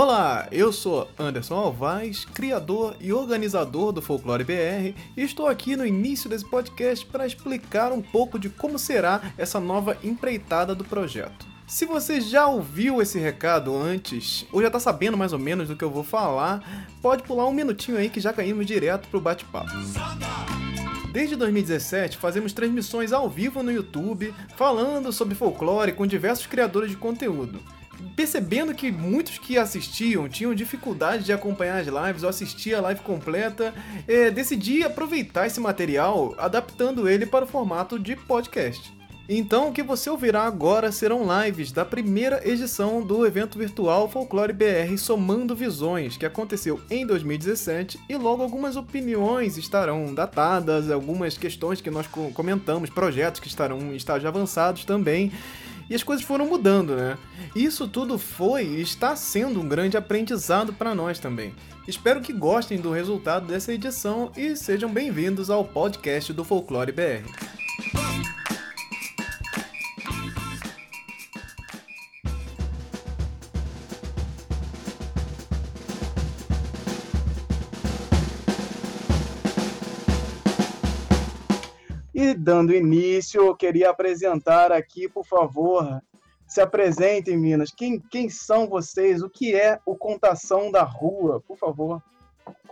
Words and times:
Olá, 0.00 0.46
eu 0.52 0.72
sou 0.72 1.10
Anderson 1.18 1.56
Alvaz, 1.56 2.24
criador 2.24 2.94
e 3.00 3.12
organizador 3.12 3.90
do 3.90 4.00
Folclore 4.00 4.44
BR, 4.44 4.96
e 5.16 5.22
estou 5.24 5.48
aqui 5.48 5.74
no 5.74 5.84
início 5.84 6.30
desse 6.30 6.48
podcast 6.48 7.04
para 7.04 7.26
explicar 7.26 7.90
um 7.90 8.00
pouco 8.00 8.38
de 8.38 8.48
como 8.48 8.78
será 8.78 9.20
essa 9.36 9.58
nova 9.58 9.98
empreitada 10.04 10.72
do 10.72 10.84
projeto. 10.84 11.44
Se 11.66 11.84
você 11.84 12.20
já 12.20 12.46
ouviu 12.46 13.02
esse 13.02 13.18
recado 13.18 13.76
antes, 13.76 14.46
ou 14.52 14.60
já 14.60 14.68
está 14.68 14.78
sabendo 14.78 15.16
mais 15.16 15.32
ou 15.32 15.38
menos 15.40 15.66
do 15.66 15.74
que 15.74 15.82
eu 15.84 15.90
vou 15.90 16.04
falar, 16.04 16.86
pode 17.02 17.24
pular 17.24 17.48
um 17.48 17.52
minutinho 17.52 17.98
aí 17.98 18.08
que 18.08 18.20
já 18.20 18.32
caímos 18.32 18.66
direto 18.66 19.08
pro 19.08 19.20
bate-papo. 19.20 19.72
Desde 21.12 21.34
2017, 21.34 22.18
fazemos 22.18 22.52
transmissões 22.52 23.12
ao 23.12 23.28
vivo 23.28 23.64
no 23.64 23.72
YouTube, 23.72 24.32
falando 24.56 25.12
sobre 25.12 25.34
folclore 25.34 25.90
com 25.92 26.06
diversos 26.06 26.46
criadores 26.46 26.92
de 26.92 26.96
conteúdo 26.96 27.58
percebendo 28.14 28.74
que 28.74 28.90
muitos 28.90 29.38
que 29.38 29.58
assistiam 29.58 30.28
tinham 30.28 30.54
dificuldade 30.54 31.24
de 31.24 31.32
acompanhar 31.32 31.78
as 31.78 31.86
lives 31.86 32.22
ou 32.22 32.28
assistir 32.28 32.74
a 32.74 32.80
live 32.80 33.00
completa, 33.00 33.74
é, 34.06 34.30
decidi 34.30 34.82
aproveitar 34.82 35.46
esse 35.46 35.60
material 35.60 36.34
adaptando 36.38 37.08
ele 37.08 37.26
para 37.26 37.44
o 37.44 37.48
formato 37.48 37.98
de 37.98 38.16
podcast. 38.16 38.98
Então, 39.30 39.68
o 39.68 39.72
que 39.72 39.82
você 39.82 40.08
ouvirá 40.08 40.44
agora 40.44 40.90
serão 40.90 41.26
lives 41.44 41.70
da 41.70 41.84
primeira 41.84 42.40
edição 42.48 43.02
do 43.02 43.26
evento 43.26 43.58
virtual 43.58 44.08
Folclore 44.08 44.54
BR 44.54 44.96
Somando 44.96 45.54
Visões, 45.54 46.16
que 46.16 46.24
aconteceu 46.24 46.80
em 46.90 47.06
2017, 47.06 48.00
e 48.08 48.16
logo 48.16 48.42
algumas 48.42 48.74
opiniões 48.74 49.58
estarão 49.58 50.14
datadas, 50.14 50.90
algumas 50.90 51.36
questões 51.36 51.78
que 51.78 51.90
nós 51.90 52.06
comentamos, 52.32 52.88
projetos 52.88 53.38
que 53.38 53.48
estarão 53.48 53.78
em 53.92 53.96
estágios 53.96 54.24
avançados 54.24 54.86
também 54.86 55.30
e 55.88 55.94
as 55.94 56.02
coisas 56.02 56.24
foram 56.24 56.46
mudando, 56.46 56.94
né? 56.94 57.16
Isso 57.54 57.88
tudo 57.88 58.18
foi 58.18 58.64
e 58.64 58.80
está 58.82 59.16
sendo 59.16 59.60
um 59.60 59.68
grande 59.68 59.96
aprendizado 59.96 60.72
para 60.72 60.94
nós 60.94 61.18
também. 61.18 61.54
Espero 61.86 62.20
que 62.20 62.32
gostem 62.32 62.78
do 62.78 62.92
resultado 62.92 63.46
dessa 63.46 63.72
edição 63.72 64.30
e 64.36 64.54
sejam 64.54 64.92
bem-vindos 64.92 65.48
ao 65.48 65.64
podcast 65.64 66.32
do 66.32 66.44
Folclore 66.44 66.92
BR. 66.92 67.67
Dando 82.48 82.74
início, 82.74 83.42
eu 83.42 83.54
queria 83.54 83.90
apresentar 83.90 84.72
aqui, 84.72 85.06
por 85.06 85.22
favor, 85.22 86.00
se 86.46 86.62
apresentem, 86.62 87.36
Minas. 87.36 87.70
Quem, 87.70 88.00
quem 88.00 88.30
são 88.30 88.66
vocês? 88.66 89.22
O 89.22 89.28
que 89.28 89.54
é 89.54 89.78
o 89.84 89.94
Contação 89.94 90.70
da 90.70 90.82
Rua? 90.82 91.42
Por 91.46 91.58
favor. 91.58 92.02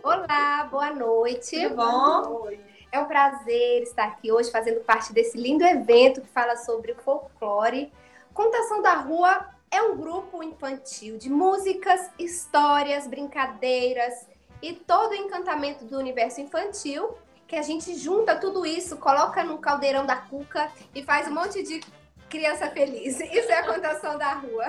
Olá, 0.02 0.66
boa 0.70 0.94
noite. 0.94 1.60
Tudo 1.60 1.76
bom? 1.76 2.48
É 2.90 2.98
um 2.98 3.04
prazer 3.04 3.82
estar 3.82 4.06
aqui 4.06 4.32
hoje 4.32 4.50
fazendo 4.50 4.80
parte 4.80 5.12
desse 5.12 5.36
lindo 5.36 5.62
evento 5.62 6.22
que 6.22 6.28
fala 6.28 6.56
sobre 6.56 6.92
o 6.92 6.96
folclore. 6.96 7.92
Contação 8.32 8.80
da 8.80 8.94
Rua 8.94 9.46
é 9.70 9.82
um 9.82 9.98
grupo 9.98 10.42
infantil 10.42 11.18
de 11.18 11.28
músicas, 11.28 12.00
histórias, 12.18 13.06
brincadeiras 13.06 14.26
e 14.62 14.72
todo 14.72 15.10
o 15.10 15.16
encantamento 15.16 15.84
do 15.84 15.98
universo 15.98 16.40
infantil 16.40 17.14
que 17.46 17.56
a 17.56 17.62
gente 17.62 17.94
junta 17.94 18.36
tudo 18.36 18.66
isso, 18.66 18.96
coloca 18.96 19.44
no 19.44 19.58
caldeirão 19.58 20.04
da 20.04 20.16
cuca 20.16 20.70
e 20.94 21.02
faz 21.02 21.28
um 21.28 21.34
monte 21.34 21.62
de 21.62 21.80
criança 22.28 22.68
feliz. 22.70 23.20
Isso 23.32 23.50
é 23.50 23.58
a 23.58 23.66
contação 23.66 24.18
da 24.18 24.34
rua. 24.34 24.66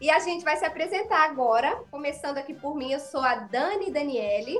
E 0.00 0.10
a 0.10 0.18
gente 0.18 0.44
vai 0.44 0.56
se 0.56 0.64
apresentar 0.64 1.24
agora, 1.24 1.76
começando 1.90 2.38
aqui 2.38 2.52
por 2.52 2.76
mim. 2.76 2.92
Eu 2.92 3.00
sou 3.00 3.20
a 3.22 3.36
Dani 3.36 3.90
Daniele. 3.90 4.58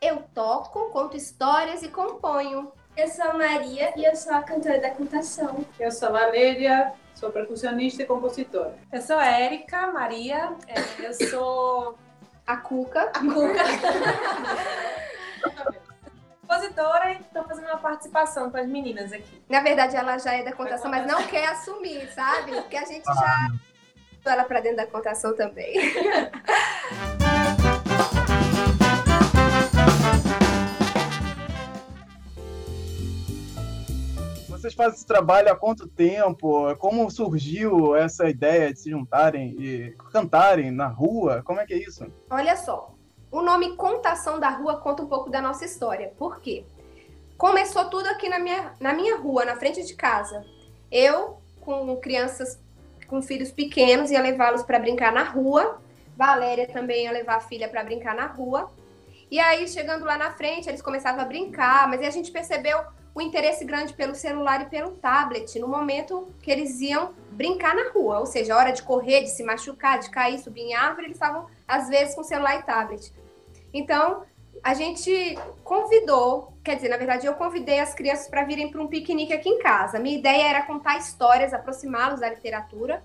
Eu 0.00 0.24
toco, 0.34 0.90
conto 0.90 1.16
histórias 1.16 1.82
e 1.82 1.88
componho. 1.88 2.72
Eu 2.96 3.08
sou 3.08 3.24
a 3.24 3.34
Maria 3.34 3.92
e 3.96 4.04
eu 4.04 4.14
sou 4.16 4.32
a 4.32 4.42
cantora 4.42 4.80
da 4.80 4.90
contação. 4.90 5.64
Eu 5.78 5.90
sou 5.90 6.08
a 6.08 6.12
Valéria, 6.12 6.92
sou 7.14 7.30
percussionista 7.30 8.02
e 8.02 8.06
compositora. 8.06 8.76
Eu 8.92 9.00
sou 9.00 9.16
a 9.16 9.26
Érica 9.26 9.92
Maria, 9.92 10.52
é, 10.66 11.06
eu 11.06 11.12
sou 11.28 11.96
a 12.46 12.56
Cuca. 12.56 13.10
A 13.14 13.20
Cuca. 13.20 13.64
compositora 16.54 17.12
e 17.12 17.20
estou 17.20 17.42
fazendo 17.44 17.66
uma 17.66 17.78
participação 17.78 18.50
com 18.50 18.56
as 18.56 18.68
meninas 18.68 19.12
aqui. 19.12 19.42
Na 19.48 19.60
verdade, 19.60 19.96
ela 19.96 20.18
já 20.18 20.34
é 20.34 20.44
da 20.44 20.52
contação, 20.52 20.90
mas 20.90 21.06
não 21.06 21.22
quer 21.26 21.46
assumir, 21.48 22.08
sabe? 22.12 22.52
Porque 22.52 22.76
a 22.76 22.84
gente 22.84 23.04
já 23.04 23.48
ah. 24.24 24.30
ela 24.30 24.44
para 24.44 24.60
dentro 24.60 24.78
da 24.78 24.86
contação 24.86 25.34
também. 25.36 25.74
Vocês 34.48 34.72
fazem 34.72 34.94
esse 34.94 35.06
trabalho 35.06 35.52
há 35.52 35.56
quanto 35.56 35.86
tempo? 35.86 36.74
Como 36.76 37.10
surgiu 37.10 37.94
essa 37.94 38.30
ideia 38.30 38.72
de 38.72 38.80
se 38.80 38.90
juntarem 38.90 39.54
e 39.58 39.94
cantarem 40.10 40.70
na 40.70 40.86
rua? 40.86 41.42
Como 41.44 41.60
é 41.60 41.66
que 41.66 41.74
é 41.74 41.76
isso? 41.76 42.06
Olha 42.30 42.56
só, 42.56 42.93
o 43.34 43.42
nome 43.42 43.74
Contação 43.74 44.38
da 44.38 44.48
Rua 44.48 44.76
conta 44.76 45.02
um 45.02 45.08
pouco 45.08 45.28
da 45.28 45.42
nossa 45.42 45.64
história. 45.64 46.12
Por 46.16 46.40
quê? 46.40 46.64
Começou 47.36 47.86
tudo 47.86 48.06
aqui 48.06 48.28
na 48.28 48.38
minha, 48.38 48.72
na 48.78 48.92
minha 48.94 49.16
rua, 49.16 49.44
na 49.44 49.56
frente 49.56 49.84
de 49.84 49.94
casa. 49.94 50.46
Eu, 50.88 51.38
com 51.60 51.96
crianças 51.96 52.62
com 53.08 53.20
filhos 53.20 53.50
pequenos, 53.50 54.12
ia 54.12 54.20
levá-los 54.20 54.62
para 54.62 54.78
brincar 54.78 55.12
na 55.12 55.24
rua. 55.24 55.80
Valéria 56.16 56.68
também 56.68 57.06
ia 57.06 57.10
levar 57.10 57.34
a 57.34 57.40
filha 57.40 57.68
para 57.68 57.82
brincar 57.82 58.14
na 58.14 58.26
rua. 58.26 58.70
E 59.28 59.40
aí, 59.40 59.66
chegando 59.66 60.04
lá 60.04 60.16
na 60.16 60.30
frente, 60.30 60.68
eles 60.68 60.80
começavam 60.80 61.20
a 61.20 61.24
brincar, 61.24 61.88
mas 61.88 62.02
a 62.02 62.10
gente 62.10 62.30
percebeu 62.30 62.78
o 63.12 63.20
interesse 63.20 63.64
grande 63.64 63.94
pelo 63.94 64.14
celular 64.14 64.62
e 64.62 64.66
pelo 64.66 64.92
tablet 64.92 65.58
no 65.58 65.66
momento 65.66 66.28
que 66.40 66.52
eles 66.52 66.80
iam 66.80 67.12
brincar 67.32 67.74
na 67.74 67.90
rua, 67.90 68.20
ou 68.20 68.26
seja, 68.26 68.54
a 68.54 68.58
hora 68.58 68.70
de 68.70 68.82
correr, 68.82 69.22
de 69.22 69.30
se 69.30 69.42
machucar, 69.42 69.98
de 69.98 70.08
cair, 70.10 70.38
subir 70.38 70.62
em 70.62 70.74
árvore, 70.74 71.06
eles 71.06 71.16
estavam 71.16 71.46
às 71.66 71.88
vezes 71.88 72.14
com 72.14 72.22
celular 72.22 72.60
e 72.60 72.62
tablet. 72.62 73.12
Então, 73.74 74.22
a 74.62 74.72
gente 74.72 75.36
convidou, 75.64 76.56
quer 76.62 76.76
dizer, 76.76 76.88
na 76.88 76.96
verdade, 76.96 77.26
eu 77.26 77.34
convidei 77.34 77.80
as 77.80 77.92
crianças 77.92 78.28
para 78.28 78.44
virem 78.44 78.70
para 78.70 78.80
um 78.80 78.86
piquenique 78.86 79.32
aqui 79.32 79.48
em 79.48 79.58
casa. 79.58 79.98
Minha 79.98 80.16
ideia 80.16 80.48
era 80.48 80.62
contar 80.62 80.96
histórias, 80.96 81.52
aproximá-los 81.52 82.20
da 82.20 82.30
literatura 82.30 83.02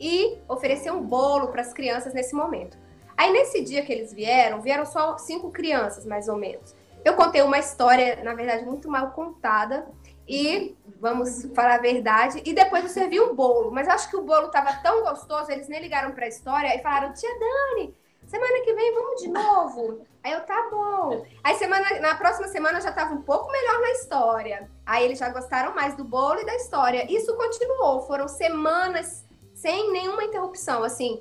e 0.00 0.38
oferecer 0.48 0.90
um 0.90 1.02
bolo 1.02 1.48
para 1.48 1.60
as 1.60 1.74
crianças 1.74 2.14
nesse 2.14 2.34
momento. 2.34 2.78
Aí, 3.16 3.30
nesse 3.32 3.62
dia 3.62 3.84
que 3.84 3.92
eles 3.92 4.12
vieram, 4.12 4.62
vieram 4.62 4.86
só 4.86 5.18
cinco 5.18 5.50
crianças, 5.50 6.06
mais 6.06 6.26
ou 6.26 6.36
menos. 6.36 6.74
Eu 7.04 7.14
contei 7.14 7.42
uma 7.42 7.58
história, 7.58 8.22
na 8.24 8.34
verdade, 8.34 8.64
muito 8.64 8.90
mal 8.90 9.10
contada. 9.10 9.86
E 10.26 10.76
vamos 11.00 11.46
falar 11.54 11.76
a 11.76 11.78
verdade. 11.78 12.42
E 12.44 12.52
depois 12.52 12.84
eu 12.84 12.90
servi 12.90 13.20
um 13.20 13.34
bolo. 13.34 13.70
Mas 13.70 13.88
acho 13.88 14.10
que 14.10 14.16
o 14.16 14.22
bolo 14.22 14.46
estava 14.46 14.72
tão 14.82 15.02
gostoso, 15.02 15.50
eles 15.50 15.68
nem 15.68 15.80
ligaram 15.80 16.12
para 16.12 16.26
a 16.26 16.28
história 16.28 16.74
e 16.76 16.82
falaram: 16.82 17.12
Tia 17.14 17.30
Dani, 17.38 17.94
semana 18.28 18.64
que 18.64 18.72
vem 18.74 18.94
vamos 18.94 19.20
de 19.20 19.28
novo. 19.28 20.06
Aí 20.22 20.32
eu, 20.32 20.40
tá 20.42 20.68
bom. 20.70 21.26
Aí 21.42 21.54
semana, 21.56 22.00
na 22.00 22.14
próxima 22.14 22.46
semana 22.48 22.80
já 22.80 22.92
tava 22.92 23.14
um 23.14 23.22
pouco 23.22 23.50
melhor 23.50 23.80
na 23.80 23.90
história. 23.92 24.70
Aí 24.86 25.04
eles 25.04 25.18
já 25.18 25.28
gostaram 25.30 25.74
mais 25.74 25.96
do 25.96 26.04
bolo 26.04 26.40
e 26.40 26.46
da 26.46 26.54
história. 26.54 27.10
Isso 27.10 27.34
continuou, 27.36 28.02
foram 28.02 28.28
semanas 28.28 29.26
sem 29.54 29.90
nenhuma 29.90 30.22
interrupção, 30.22 30.84
assim, 30.84 31.20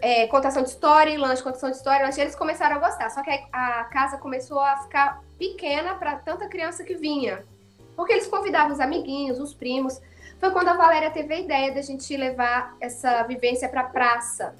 é, 0.00 0.26
contação 0.26 0.62
de 0.62 0.70
história 0.70 1.10
e 1.10 1.16
lanche, 1.16 1.42
contação 1.42 1.70
de 1.70 1.76
história 1.76 2.02
e 2.02 2.06
lanche, 2.06 2.20
eles 2.20 2.34
começaram 2.34 2.76
a 2.76 2.78
gostar. 2.78 3.10
Só 3.10 3.22
que 3.22 3.30
a 3.52 3.84
casa 3.84 4.18
começou 4.18 4.60
a 4.60 4.78
ficar 4.78 5.22
pequena 5.38 5.94
para 5.94 6.16
tanta 6.16 6.48
criança 6.48 6.84
que 6.84 6.94
vinha. 6.94 7.44
Porque 7.94 8.12
eles 8.12 8.26
convidavam 8.26 8.72
os 8.72 8.80
amiguinhos, 8.80 9.38
os 9.38 9.54
primos. 9.54 10.00
Foi 10.38 10.50
quando 10.50 10.68
a 10.68 10.76
Valéria 10.76 11.10
teve 11.10 11.32
a 11.32 11.40
ideia 11.40 11.72
da 11.72 11.80
gente 11.80 12.14
levar 12.16 12.76
essa 12.80 13.22
vivência 13.22 13.68
para 13.68 13.84
praça. 13.84 14.54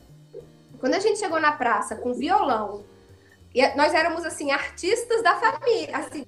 Quando 0.79 0.95
a 0.95 1.01
gente 1.01 1.19
chegou 1.19 1.41
na 1.41 1.53
praça 1.53 1.97
com 1.97 2.13
violão, 2.13 2.85
e 3.55 3.67
nós 3.75 3.95
éramos 3.95 4.25
assim 4.25 4.51
artistas 4.51 5.23
da 5.23 5.37
família, 5.37 5.97
assim, 5.97 6.27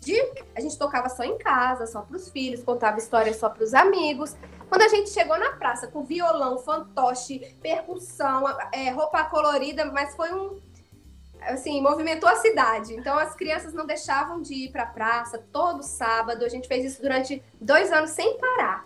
de, 0.00 0.20
a 0.54 0.60
gente 0.60 0.78
tocava 0.78 1.08
só 1.08 1.24
em 1.24 1.36
casa, 1.36 1.86
só 1.86 2.02
para 2.02 2.16
os 2.16 2.28
filhos, 2.28 2.62
contava 2.62 2.98
histórias 2.98 3.36
só 3.36 3.50
para 3.50 3.64
os 3.64 3.74
amigos. 3.74 4.36
Quando 4.68 4.82
a 4.82 4.88
gente 4.88 5.10
chegou 5.10 5.38
na 5.38 5.52
praça 5.52 5.88
com 5.88 6.04
violão, 6.04 6.58
fantoche, 6.58 7.56
percussão, 7.60 8.44
é, 8.72 8.90
roupa 8.90 9.24
colorida, 9.24 9.84
mas 9.86 10.14
foi 10.14 10.32
um 10.32 10.60
assim, 11.40 11.80
movimentou 11.80 12.28
a 12.28 12.36
cidade. 12.36 12.94
Então 12.94 13.18
as 13.18 13.34
crianças 13.34 13.72
não 13.72 13.86
deixavam 13.86 14.40
de 14.40 14.54
ir 14.54 14.72
para 14.72 14.84
a 14.84 14.86
praça 14.86 15.38
todo 15.52 15.82
sábado. 15.82 16.44
A 16.44 16.48
gente 16.48 16.68
fez 16.68 16.84
isso 16.84 17.02
durante 17.02 17.42
dois 17.60 17.92
anos 17.92 18.10
sem 18.10 18.38
parar, 18.38 18.84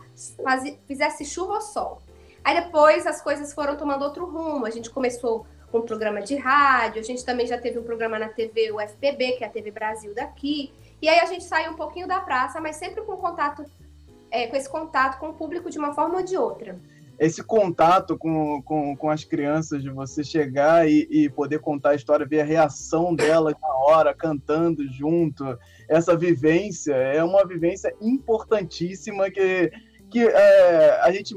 fizesse 0.86 1.24
chuva 1.24 1.54
ou 1.54 1.60
sol. 1.60 2.02
Aí 2.44 2.60
depois 2.60 3.06
as 3.06 3.20
coisas 3.20 3.52
foram 3.52 3.76
tomando 3.76 4.02
outro 4.02 4.26
rumo. 4.26 4.66
A 4.66 4.70
gente 4.70 4.90
começou 4.90 5.46
com 5.70 5.78
um 5.78 5.82
programa 5.82 6.20
de 6.20 6.36
rádio, 6.36 7.00
a 7.00 7.04
gente 7.04 7.24
também 7.24 7.46
já 7.46 7.56
teve 7.56 7.78
um 7.78 7.82
programa 7.82 8.18
na 8.18 8.28
TV 8.28 8.70
UFPB, 8.72 9.32
que 9.32 9.44
é 9.44 9.46
a 9.46 9.50
TV 9.50 9.70
Brasil 9.70 10.14
daqui. 10.14 10.70
E 11.00 11.08
aí 11.08 11.18
a 11.18 11.24
gente 11.24 11.44
saiu 11.44 11.72
um 11.72 11.76
pouquinho 11.76 12.06
da 12.06 12.20
praça, 12.20 12.60
mas 12.60 12.76
sempre 12.76 13.02
com 13.02 13.16
contato, 13.16 13.64
é, 14.30 14.46
com 14.46 14.54
esse 14.54 14.68
contato 14.68 15.18
com 15.18 15.30
o 15.30 15.34
público 15.34 15.70
de 15.70 15.78
uma 15.78 15.94
forma 15.94 16.18
ou 16.18 16.22
de 16.22 16.36
outra. 16.36 16.78
esse 17.18 17.42
contato 17.42 18.18
com, 18.18 18.60
com, 18.62 18.94
com 18.96 19.08
as 19.08 19.24
crianças, 19.24 19.82
de 19.82 19.88
você 19.88 20.22
chegar 20.22 20.88
e, 20.88 21.08
e 21.10 21.30
poder 21.30 21.60
contar 21.60 21.90
a 21.90 21.94
história, 21.94 22.26
ver 22.26 22.42
a 22.42 22.44
reação 22.44 23.14
delas 23.14 23.54
na 23.60 23.74
hora, 23.74 24.14
cantando 24.14 24.86
junto, 24.92 25.58
essa 25.88 26.16
vivência 26.16 26.94
é 26.94 27.22
uma 27.24 27.46
vivência 27.46 27.94
importantíssima 28.00 29.30
que, 29.30 29.72
que 30.10 30.20
é, 30.20 31.00
a 31.00 31.10
gente 31.10 31.34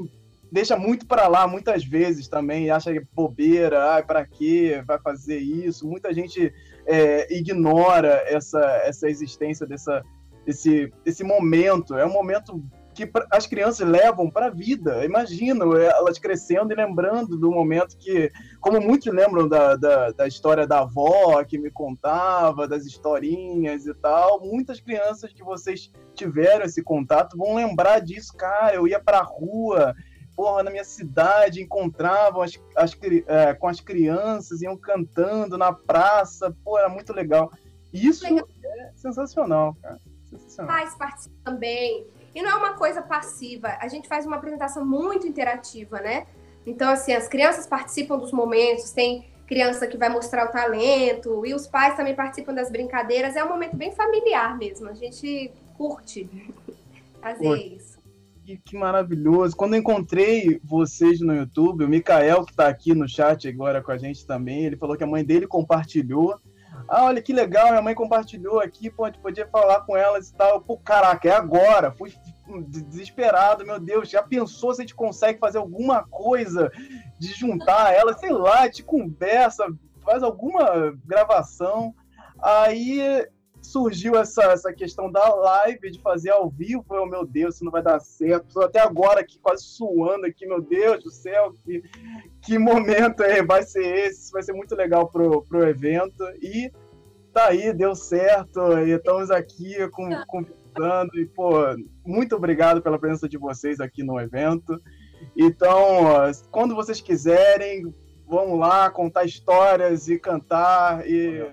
deixa 0.50 0.76
muito 0.76 1.06
para 1.06 1.28
lá 1.28 1.46
muitas 1.46 1.84
vezes 1.84 2.28
também, 2.28 2.70
acha 2.70 2.92
que 2.92 2.98
é 2.98 3.02
bobeira, 3.14 3.96
ah, 3.96 4.02
para 4.02 4.24
que 4.26 4.82
vai 4.86 4.98
fazer 4.98 5.38
isso? 5.38 5.86
Muita 5.86 6.12
gente 6.12 6.52
é, 6.86 7.32
ignora 7.34 8.22
essa, 8.26 8.60
essa 8.84 9.08
existência 9.08 9.66
dessa, 9.66 10.02
desse, 10.44 10.92
desse 11.04 11.24
momento. 11.24 11.96
É 11.96 12.06
um 12.06 12.12
momento 12.12 12.62
que 12.96 13.08
as 13.30 13.46
crianças 13.46 13.86
levam 13.86 14.30
para 14.30 14.46
a 14.46 14.50
vida. 14.50 15.04
Imagino 15.04 15.76
elas 15.76 16.18
crescendo 16.18 16.72
e 16.72 16.76
lembrando 16.76 17.36
do 17.36 17.50
momento 17.50 17.96
que, 17.98 18.32
como 18.58 18.80
muitos 18.80 19.12
lembram 19.12 19.46
da, 19.46 19.76
da, 19.76 20.10
da, 20.12 20.26
história 20.26 20.66
da 20.66 20.80
avó 20.80 21.44
que 21.44 21.58
me 21.58 21.70
contava, 21.70 22.66
das 22.66 22.86
historinhas 22.86 23.86
e 23.86 23.92
tal, 23.92 24.40
muitas 24.40 24.80
crianças 24.80 25.30
que 25.30 25.44
vocês 25.44 25.92
tiveram 26.14 26.64
esse 26.64 26.82
contato 26.82 27.36
vão 27.36 27.54
lembrar 27.54 28.00
disso. 28.00 28.32
Cara, 28.34 28.74
eu 28.74 28.88
ia 28.88 28.98
para 28.98 29.18
a 29.18 29.22
rua, 29.22 29.94
porra, 30.36 30.62
na 30.62 30.70
minha 30.70 30.84
cidade, 30.84 31.62
encontravam 31.62 32.42
as, 32.42 32.52
as, 32.76 32.96
é, 33.26 33.54
com 33.54 33.66
as 33.66 33.80
crianças, 33.80 34.60
iam 34.60 34.76
cantando 34.76 35.56
na 35.56 35.72
praça, 35.72 36.54
pô, 36.62 36.78
era 36.78 36.90
muito 36.90 37.12
legal. 37.12 37.50
Isso 37.92 38.24
legal. 38.24 38.46
é 38.62 38.92
sensacional, 38.94 39.74
cara. 39.80 39.98
Sensacional. 40.28 40.76
Pais 40.76 40.94
participam 40.94 41.36
também. 41.42 42.06
E 42.34 42.42
não 42.42 42.50
é 42.50 42.54
uma 42.54 42.74
coisa 42.74 43.00
passiva. 43.00 43.78
A 43.80 43.88
gente 43.88 44.06
faz 44.06 44.26
uma 44.26 44.36
apresentação 44.36 44.84
muito 44.84 45.26
interativa, 45.26 46.00
né? 46.00 46.26
Então, 46.66 46.90
assim, 46.90 47.14
as 47.14 47.26
crianças 47.26 47.66
participam 47.66 48.18
dos 48.18 48.32
momentos, 48.32 48.90
tem 48.90 49.30
criança 49.46 49.86
que 49.86 49.96
vai 49.96 50.08
mostrar 50.08 50.44
o 50.44 50.50
talento, 50.50 51.46
e 51.46 51.54
os 51.54 51.66
pais 51.66 51.96
também 51.96 52.14
participam 52.14 52.52
das 52.52 52.70
brincadeiras. 52.70 53.36
É 53.36 53.44
um 53.44 53.48
momento 53.48 53.76
bem 53.76 53.92
familiar 53.92 54.58
mesmo. 54.58 54.88
A 54.88 54.94
gente 54.94 55.50
curte 55.78 56.28
fazer 57.22 57.56
isso. 57.56 57.95
Que, 58.46 58.58
que, 58.58 58.76
maravilhoso. 58.76 59.56
Quando 59.56 59.74
eu 59.74 59.80
encontrei 59.80 60.60
vocês 60.62 61.20
no 61.20 61.34
YouTube, 61.34 61.82
o 61.82 61.88
Mikael, 61.88 62.44
que 62.44 62.52
está 62.52 62.68
aqui 62.68 62.94
no 62.94 63.08
chat 63.08 63.48
agora 63.48 63.82
com 63.82 63.90
a 63.90 63.98
gente 63.98 64.24
também, 64.24 64.64
ele 64.64 64.76
falou 64.76 64.96
que 64.96 65.02
a 65.02 65.06
mãe 65.06 65.24
dele 65.24 65.48
compartilhou. 65.48 66.40
Ah, 66.88 67.06
olha 67.06 67.20
que 67.20 67.32
legal, 67.32 67.70
minha 67.70 67.82
mãe 67.82 67.92
compartilhou 67.92 68.60
aqui, 68.60 68.92
a 69.00 69.06
gente 69.06 69.18
podia 69.18 69.48
falar 69.48 69.80
com 69.80 69.96
elas 69.96 70.28
e 70.28 70.34
tal. 70.34 70.60
Pô, 70.60 70.78
caraca, 70.78 71.28
é 71.28 71.32
agora. 71.32 71.90
Fui 71.90 72.12
desesperado, 72.68 73.66
meu 73.66 73.80
Deus. 73.80 74.08
Já 74.08 74.22
pensou 74.22 74.72
se 74.72 74.80
a 74.80 74.84
gente 74.84 74.94
consegue 74.94 75.40
fazer 75.40 75.58
alguma 75.58 76.04
coisa 76.04 76.70
de 77.18 77.32
juntar 77.32 77.94
elas? 77.94 78.20
Sei 78.20 78.30
lá, 78.30 78.70
te 78.70 78.84
conversa, 78.84 79.66
faz 80.04 80.22
alguma 80.22 80.96
gravação. 81.04 81.92
Aí 82.40 83.26
surgiu 83.66 84.16
essa, 84.16 84.44
essa 84.44 84.72
questão 84.72 85.10
da 85.10 85.34
live, 85.34 85.90
de 85.90 86.00
fazer 86.00 86.30
ao 86.30 86.48
vivo. 86.48 86.84
Eu, 86.90 87.06
meu 87.06 87.26
Deus, 87.26 87.56
isso 87.56 87.64
não 87.64 87.72
vai 87.72 87.82
dar 87.82 88.00
certo. 88.00 88.48
Estou 88.48 88.64
até 88.64 88.80
agora 88.80 89.20
aqui 89.20 89.38
quase 89.38 89.64
suando 89.64 90.26
aqui, 90.26 90.46
meu 90.46 90.60
Deus 90.60 91.02
do 91.02 91.10
céu. 91.10 91.52
Que, 91.64 91.82
que 92.42 92.58
momento 92.58 93.22
é, 93.22 93.42
vai 93.42 93.62
ser 93.62 93.84
esse? 93.84 94.32
Vai 94.32 94.42
ser 94.42 94.52
muito 94.52 94.74
legal 94.74 95.08
pro, 95.08 95.42
pro 95.42 95.68
evento. 95.68 96.24
E 96.40 96.72
tá 97.32 97.48
aí, 97.48 97.72
deu 97.72 97.94
certo. 97.94 98.78
E 98.78 98.92
estamos 98.92 99.30
aqui 99.30 99.88
com, 99.90 100.08
conversando. 100.26 101.18
E, 101.18 101.26
pô, 101.26 101.52
muito 102.04 102.36
obrigado 102.36 102.80
pela 102.80 102.98
presença 102.98 103.28
de 103.28 103.36
vocês 103.36 103.80
aqui 103.80 104.02
no 104.02 104.20
evento. 104.20 104.80
Então, 105.36 105.76
quando 106.50 106.74
vocês 106.74 107.00
quiserem, 107.00 107.94
vamos 108.26 108.58
lá 108.58 108.90
contar 108.90 109.24
histórias 109.24 110.08
e 110.08 110.18
cantar. 110.18 111.06
E... 111.06 111.46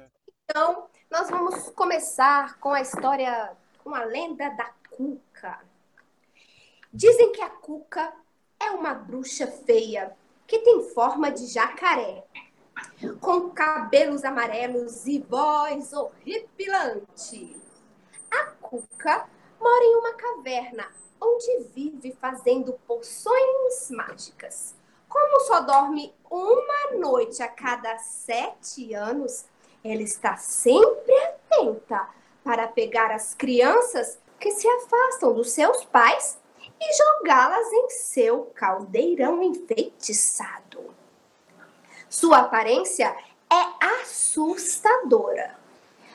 Então, 0.49 0.87
nós 1.13 1.29
vamos 1.29 1.69
começar 1.75 2.57
com 2.57 2.69
a 2.71 2.81
história, 2.81 3.55
com 3.83 3.93
a 3.93 4.03
lenda 4.03 4.49
da 4.49 4.73
Cuca. 4.89 5.59
Dizem 6.91 7.31
que 7.31 7.39
a 7.39 7.51
Cuca 7.51 8.11
é 8.59 8.71
uma 8.71 8.95
bruxa 8.95 9.45
feia 9.45 10.17
que 10.47 10.57
tem 10.57 10.89
forma 10.89 11.29
de 11.29 11.45
jacaré, 11.45 12.25
com 13.21 13.51
cabelos 13.51 14.23
amarelos 14.23 15.05
e 15.05 15.19
voz 15.19 15.93
horripilante. 15.93 17.61
A 18.31 18.45
Cuca 18.59 19.29
mora 19.61 19.83
em 19.83 19.95
uma 19.95 20.13
caverna 20.15 20.91
onde 21.21 21.59
vive 21.75 22.17
fazendo 22.19 22.73
poções 22.87 23.91
mágicas. 23.91 24.75
Como 25.07 25.41
só 25.41 25.61
dorme 25.61 26.11
uma 26.27 26.97
noite 26.97 27.43
a 27.43 27.47
cada 27.47 27.99
sete 27.99 28.95
anos, 28.95 29.45
ela 29.83 30.01
está 30.01 30.37
sempre 30.37 31.13
atenta 31.13 32.07
para 32.43 32.67
pegar 32.67 33.11
as 33.11 33.33
crianças 33.33 34.17
que 34.39 34.51
se 34.51 34.67
afastam 34.67 35.33
dos 35.33 35.51
seus 35.51 35.83
pais 35.85 36.37
e 36.79 36.93
jogá-las 36.97 37.71
em 37.71 37.89
seu 37.89 38.51
caldeirão 38.55 39.41
enfeitiçado. 39.41 40.93
Sua 42.09 42.39
aparência 42.39 43.15
é 43.51 43.85
assustadora, 44.01 45.57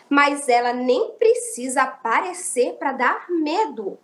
mas 0.08 0.48
ela 0.48 0.72
nem 0.72 1.12
precisa 1.12 1.82
aparecer 1.82 2.74
para 2.74 2.92
dar 2.92 3.30
medo. 3.30 3.98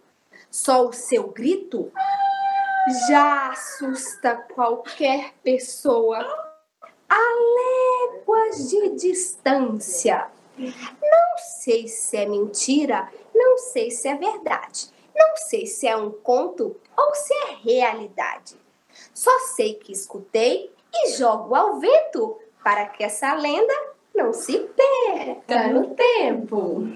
Só 0.51 0.87
o 0.87 0.93
seu 0.93 1.29
grito 1.29 1.93
já 3.09 3.51
assusta 3.51 4.37
qualquer 4.37 5.33
pessoa 5.43 6.19
a 7.09 7.17
léguas 8.25 8.71
de 8.71 8.91
distância. 8.91 10.27
Não 10.57 11.39
sei 11.39 11.89
se 11.89 12.17
é 12.17 12.27
mentira, 12.27 13.11
não 13.35 13.59
sei 13.59 13.91
se 13.91 14.09
é 14.09 14.17
verdade, 14.17 14.91
não 15.15 15.37
sei 15.37 15.67
se 15.67 15.87
é 15.87 15.97
um 15.97 16.11
conto 16.11 16.77
ou 16.97 17.15
se 17.15 17.35
é 17.35 17.57
realidade. 17.63 18.57
Só 19.13 19.37
sei 19.57 19.75
que 19.75 19.93
escutei 19.93 20.73
e 20.93 21.11
jogo 21.11 21.55
ao 21.55 21.81
vento 21.81 22.39
para 22.63 22.87
que 22.87 23.03
essa 23.03 23.35
lenda 23.35 23.75
não 24.15 24.33
se 24.33 24.59
perca 24.59 25.69
no 25.69 25.95
tempo. 25.95 26.89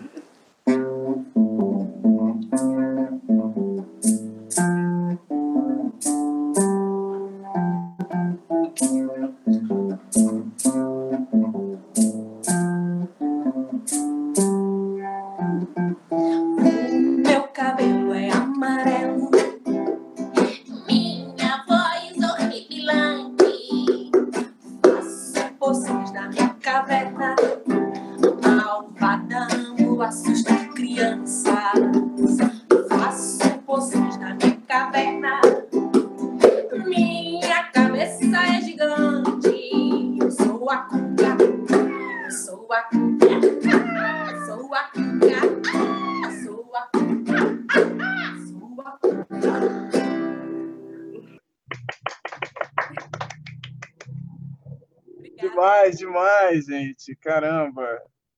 Gente. 56.61 57.15
Caramba. 57.17 57.87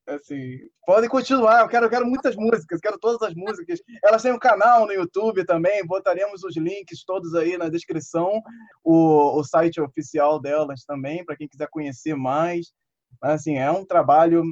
Assim, 0.07 0.59
podem 0.85 1.09
continuar. 1.09 1.61
Eu 1.61 1.69
quero, 1.69 1.85
eu 1.85 1.89
quero 1.89 2.05
muitas 2.05 2.35
músicas, 2.35 2.79
quero 2.81 2.97
todas 2.99 3.21
as 3.21 3.35
músicas. 3.35 3.79
Elas 4.03 4.21
têm 4.21 4.33
um 4.33 4.39
canal 4.39 4.85
no 4.85 4.93
YouTube 4.93 5.45
também. 5.45 5.85
Botaremos 5.85 6.43
os 6.43 6.57
links 6.57 7.03
todos 7.05 7.35
aí 7.35 7.57
na 7.57 7.69
descrição. 7.69 8.41
O, 8.83 9.39
o 9.39 9.43
site 9.43 9.79
oficial 9.79 10.39
delas 10.39 10.83
também, 10.83 11.23
para 11.23 11.35
quem 11.35 11.47
quiser 11.47 11.67
conhecer 11.69 12.15
mais. 12.15 12.73
Mas, 13.21 13.41
assim, 13.41 13.57
é 13.57 13.69
um 13.71 13.85
trabalho 13.85 14.43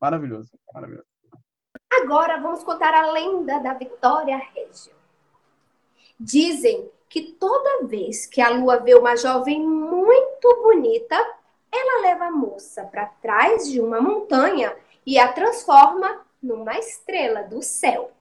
maravilhoso. 0.00 0.50
Maravilhoso. 0.72 1.06
Agora 1.92 2.40
vamos 2.40 2.64
contar 2.64 2.94
a 2.94 3.10
lenda 3.12 3.58
da 3.58 3.74
Vitória 3.74 4.38
Reggio. 4.54 4.92
Dizem 6.18 6.88
que 7.08 7.32
toda 7.32 7.86
vez 7.86 8.24
que 8.26 8.40
a 8.40 8.50
lua 8.50 8.78
vê 8.78 8.94
uma 8.94 9.16
jovem 9.16 9.60
muito 9.60 10.62
bonita, 10.62 11.16
ela 11.80 12.02
leva 12.02 12.26
a 12.26 12.30
moça 12.30 12.84
para 12.84 13.06
trás 13.06 13.68
de 13.68 13.80
uma 13.80 14.00
montanha 14.00 14.76
e 15.06 15.18
a 15.18 15.32
transforma 15.32 16.26
numa 16.42 16.78
estrela 16.78 17.42
do 17.42 17.62
céu. 17.62 18.12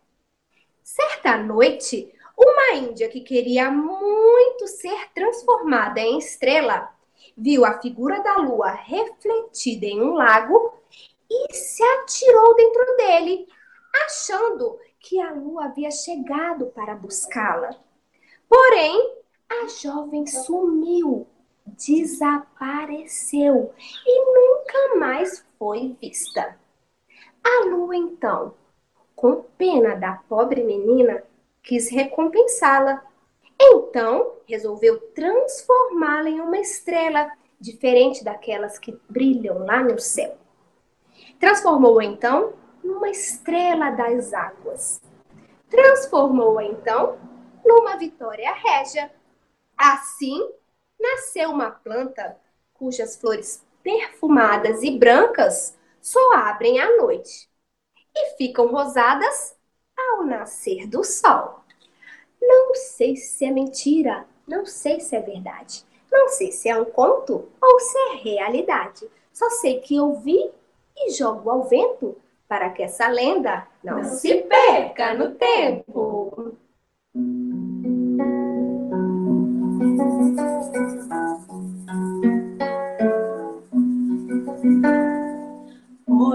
Certa 0.83 1.37
noite, 1.37 2.13
Uma 2.41 2.77
índia 2.77 3.09
que 3.09 3.19
queria 3.19 3.69
muito 3.69 4.65
ser 4.65 5.11
transformada 5.13 5.99
em 5.99 6.17
estrela 6.17 6.89
viu 7.37 7.65
a 7.65 7.81
figura 7.81 8.23
da 8.23 8.37
lua 8.37 8.69
refletida 8.71 9.85
em 9.85 10.01
um 10.01 10.13
lago 10.13 10.73
e 11.29 11.53
se 11.53 11.83
atirou 11.83 12.55
dentro 12.55 12.95
dele, 12.95 13.45
achando 14.05 14.79
que 15.01 15.19
a 15.19 15.33
lua 15.33 15.65
havia 15.65 15.91
chegado 15.91 16.67
para 16.67 16.95
buscá-la. 16.95 17.71
Porém, 18.47 19.17
a 19.49 19.67
jovem 19.67 20.25
sumiu, 20.25 21.27
desapareceu 21.77 23.73
e 24.05 24.25
nunca 24.25 24.95
mais 24.97 25.45
foi 25.57 25.95
vista. 26.01 26.57
A 27.43 27.65
lua, 27.65 27.95
então, 27.95 28.53
com 29.15 29.43
pena 29.57 29.95
da 29.95 30.13
pobre 30.29 30.63
menina, 30.63 31.23
quis 31.63 31.89
recompensá-la. 31.89 33.03
Então, 33.59 34.35
resolveu 34.47 34.99
transformá-la 35.13 36.29
em 36.29 36.39
uma 36.39 36.57
estrela, 36.57 37.29
diferente 37.59 38.23
daquelas 38.23 38.79
que 38.79 38.97
brilham 39.09 39.65
lá 39.65 39.83
no 39.83 39.99
céu. 39.99 40.37
Transformou-a 41.39 42.03
então 42.03 42.53
numa 42.83 43.09
estrela 43.09 43.91
das 43.91 44.33
águas. 44.33 45.01
Transformou-a 45.69 46.63
então 46.63 47.17
numa 47.65 47.97
vitória 47.97 48.51
régia. 48.53 49.11
Assim, 49.77 50.49
nasceu 50.99 51.49
uma 51.49 51.71
planta 51.71 52.37
cujas 52.73 53.15
flores 53.15 53.65
perfumadas 53.83 54.83
e 54.83 54.97
brancas 54.97 55.77
só 56.01 56.33
abrem 56.33 56.79
à 56.79 56.97
noite 56.97 57.49
e 58.15 58.35
ficam 58.37 58.67
rosadas 58.67 59.55
ao 59.97 60.23
nascer 60.25 60.87
do 60.87 61.03
sol. 61.03 61.59
Não 62.41 62.73
sei 62.73 63.15
se 63.15 63.45
é 63.45 63.51
mentira, 63.51 64.25
não 64.47 64.65
sei 64.65 64.99
se 64.99 65.15
é 65.15 65.21
verdade, 65.21 65.85
não 66.11 66.29
sei 66.29 66.51
se 66.51 66.69
é 66.69 66.79
um 66.79 66.85
conto 66.85 67.49
ou 67.61 67.79
se 67.79 67.97
é 67.97 68.15
realidade. 68.15 69.09
Só 69.31 69.49
sei 69.49 69.79
que 69.79 69.99
ouvi 69.99 70.51
e 70.97 71.11
jogo 71.11 71.49
ao 71.49 71.63
vento 71.63 72.17
para 72.47 72.69
que 72.71 72.81
essa 72.81 73.07
lenda 73.07 73.67
não, 73.83 73.97
não 73.97 74.03
se 74.03 74.41
perca 74.41 75.13
no 75.13 75.35
tempo. 75.35 76.57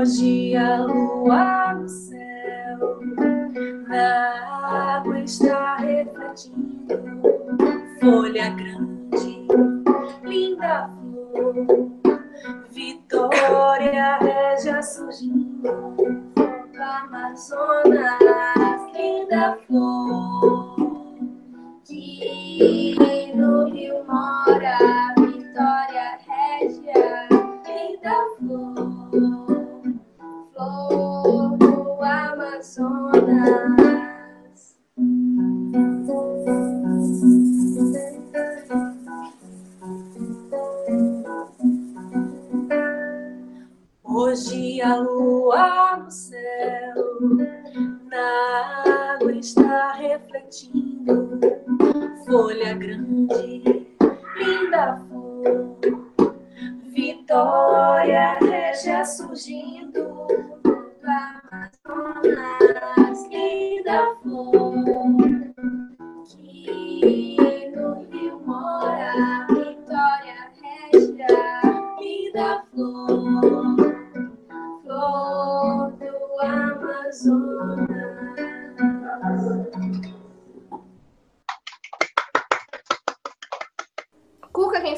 Hoje 0.04 0.54
a 0.54 0.82
lua 0.82 1.72
no 1.72 1.88
céu, 1.88 3.00
na 3.88 4.96
água 4.98 5.18
está 5.20 5.76
refletindo, 5.76 7.22
folha 7.98 8.50
grande, 8.50 9.46
linda 10.22 10.90
flor, 11.32 11.90
Vitória 12.70 14.18
Régia 14.18 14.82
surgindo, 14.82 15.72
do 16.34 16.82
Amazonas, 16.82 18.18
linda 18.92 19.56
flor, 19.66 20.73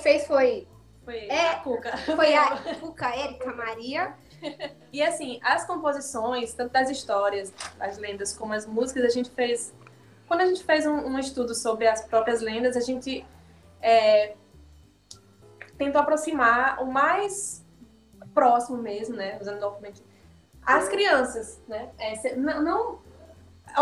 fez 0.07 0.27
foi 0.27 0.69
Foi 1.05 1.27
É. 1.29 1.51
a 1.51 1.57
Cuca. 1.57 1.97
foi 1.97 2.35
a 2.35 2.57
Cuca 2.81 3.09
Érica 3.09 3.53
Maria. 3.53 4.15
E 4.93 5.03
assim, 5.03 5.39
as 5.43 5.67
composições, 5.67 6.55
tanto 6.55 6.73
das 6.73 6.89
histórias, 6.89 7.53
as 7.79 7.99
lendas, 7.99 8.33
como 8.35 8.55
as 8.55 8.65
músicas, 8.65 9.05
a 9.05 9.09
gente 9.09 9.29
fez. 9.29 9.75
Quando 10.27 10.41
a 10.41 10.47
gente 10.47 10.65
fez 10.65 10.87
um, 10.87 10.93
um 10.93 11.19
estudo 11.19 11.55
sobre 11.55 11.87
as 11.87 12.03
próprias 12.03 12.41
lendas, 12.41 12.77
a 12.79 12.81
gente 12.81 13.27
é, 13.83 14.35
tentou 15.77 16.01
aproximar 16.01 16.83
o 16.83 16.87
mais 16.87 17.63
próximo 18.33 18.79
mesmo, 18.79 19.17
né? 19.17 19.37
Usando 19.39 19.61
novamente 19.61 20.03
as 20.63 20.89
crianças, 20.89 21.61
né? 21.69 21.91
É, 21.99 22.37
não 22.37 22.99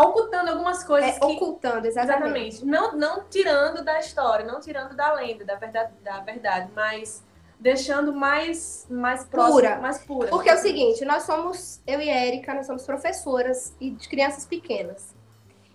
ocultando 0.01 0.51
algumas 0.51 0.83
coisas 0.83 1.15
É, 1.15 1.19
que, 1.19 1.25
ocultando, 1.25 1.87
exatamente. 1.87 2.57
Exatamente. 2.57 2.65
Não, 2.65 2.97
não 2.97 3.23
tirando 3.29 3.83
da 3.83 3.99
história, 3.99 4.45
não 4.45 4.59
tirando 4.59 4.95
da 4.95 5.13
lenda, 5.13 5.45
da 5.45 5.55
verdade, 5.55 5.93
da 6.03 6.19
verdade 6.19 6.71
mas 6.75 7.23
deixando 7.59 8.13
mais, 8.13 8.85
mais 8.89 9.23
próximo, 9.23 9.55
Pura. 9.55 9.77
mais 9.77 10.03
pura. 10.03 10.29
Porque 10.29 10.49
é 10.49 10.55
o 10.55 10.57
seguinte, 10.57 11.03
nós 11.05 11.23
somos, 11.23 11.81
eu 11.87 11.99
e 12.01 12.09
Érica, 12.09 12.53
nós 12.53 12.65
somos 12.65 12.85
professoras 12.85 13.73
e 13.79 13.91
de 13.91 14.07
crianças 14.07 14.45
pequenas. 14.45 15.15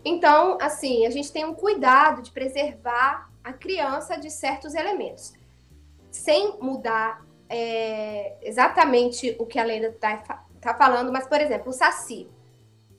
Então, 0.04 0.58
assim, 0.60 1.06
a 1.06 1.10
gente 1.10 1.32
tem 1.32 1.44
um 1.44 1.54
cuidado 1.54 2.22
de 2.22 2.30
preservar 2.30 3.30
a 3.42 3.52
criança 3.52 4.16
de 4.16 4.30
certos 4.30 4.74
elementos, 4.74 5.32
sem 6.10 6.58
mudar 6.60 7.24
é, 7.48 8.36
exatamente 8.42 9.34
o 9.38 9.46
que 9.46 9.58
a 9.58 9.64
lenda 9.64 9.88
está 9.88 10.44
tá 10.60 10.74
falando, 10.74 11.10
mas, 11.12 11.26
por 11.26 11.40
exemplo, 11.40 11.70
o 11.70 11.72
Saci, 11.72 12.28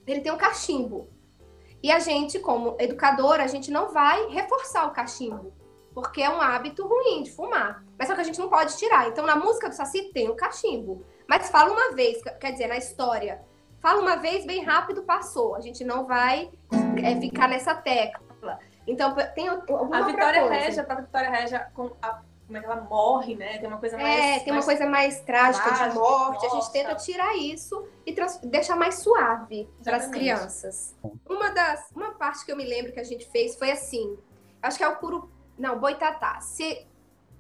ele 0.06 0.22
tem 0.22 0.32
um 0.32 0.38
cachimbo. 0.38 1.10
E 1.84 1.92
a 1.92 2.00
gente, 2.00 2.40
como 2.40 2.76
educadora, 2.80 3.44
a 3.44 3.48
gente 3.48 3.72
não 3.72 3.90
vai 3.90 4.28
reforçar 4.28 4.86
o 4.88 4.92
cachimbo, 4.92 5.52
porque 5.94 6.22
é 6.22 6.30
um 6.30 6.40
hábito 6.40 6.88
ruim 6.88 7.24
de 7.24 7.32
fumar. 7.32 7.84
Mas 7.98 8.08
só 8.08 8.16
que 8.16 8.22
a 8.22 8.24
gente 8.24 8.40
não 8.40 8.50
pode 8.50 8.78
tirar. 8.78 9.08
Então, 9.08 9.26
na 9.26 9.36
música 9.36 9.68
do 9.68 9.76
Saci 9.76 10.12
tem 10.14 10.30
o 10.30 10.36
cachimbo. 10.36 11.04
Mas 11.28 11.50
fala 11.50 11.72
uma 11.72 11.96
vez, 11.96 12.22
quer 12.40 12.52
dizer, 12.52 12.68
na 12.68 12.78
história, 12.78 13.42
fala 13.80 14.00
uma 14.02 14.18
vez, 14.18 14.46
bem 14.46 14.64
rápido, 14.64 15.04
passou. 15.04 15.56
A 15.56 15.60
gente 15.62 15.84
não 15.84 16.06
vai 16.06 16.52
é, 17.04 17.20
ficar 17.20 17.48
nessa 17.48 17.74
tecla. 17.74 18.60
Então, 18.86 19.16
tem 19.36 19.48
alguma 19.48 20.00
A 20.00 20.02
Vitória 20.04 20.42
coisa. 20.42 20.56
Régia, 20.56 20.82
a 20.82 20.86
própria 20.86 21.06
Vitória 21.06 21.30
Régia, 21.30 21.72
com 21.74 21.92
a- 22.02 22.22
como 22.52 22.58
é 22.58 22.60
que 22.60 22.66
ela 22.66 22.82
morre, 22.82 23.36
né? 23.36 23.58
Tem 23.60 23.68
uma 23.68 23.78
coisa 23.78 23.98
mais. 23.98 24.20
É, 24.20 24.40
tem 24.40 24.48
uma 24.48 24.56
mais- 24.56 24.66
coisa 24.66 24.86
mais 24.86 25.22
trágica 25.22 25.72
de 25.72 25.96
morte. 25.96 26.46
A 26.46 26.50
gente 26.50 26.56
nossa. 26.56 26.72
tenta 26.74 26.96
tirar 26.96 27.38
isso 27.38 27.88
e 28.06 28.14
deixar 28.44 28.76
mais 28.76 28.96
suave 28.96 29.70
para 29.82 29.96
as 29.96 30.08
crianças. 30.08 30.94
Uma 31.28 31.50
das, 31.52 31.90
uma 31.96 32.12
parte 32.12 32.46
que 32.46 32.52
eu 32.52 32.58
me 32.58 32.66
lembro 32.66 32.92
que 32.92 33.00
a 33.00 33.06
gente 33.06 33.26
fez 33.32 33.56
foi 33.56 33.72
assim. 33.72 34.18
Acho 34.62 34.78
que 34.78 34.84
é 34.84 34.88
o 34.88 34.98
curu, 34.98 35.32
não, 35.58 35.80
boitatá. 35.80 36.42
Se 36.42 36.86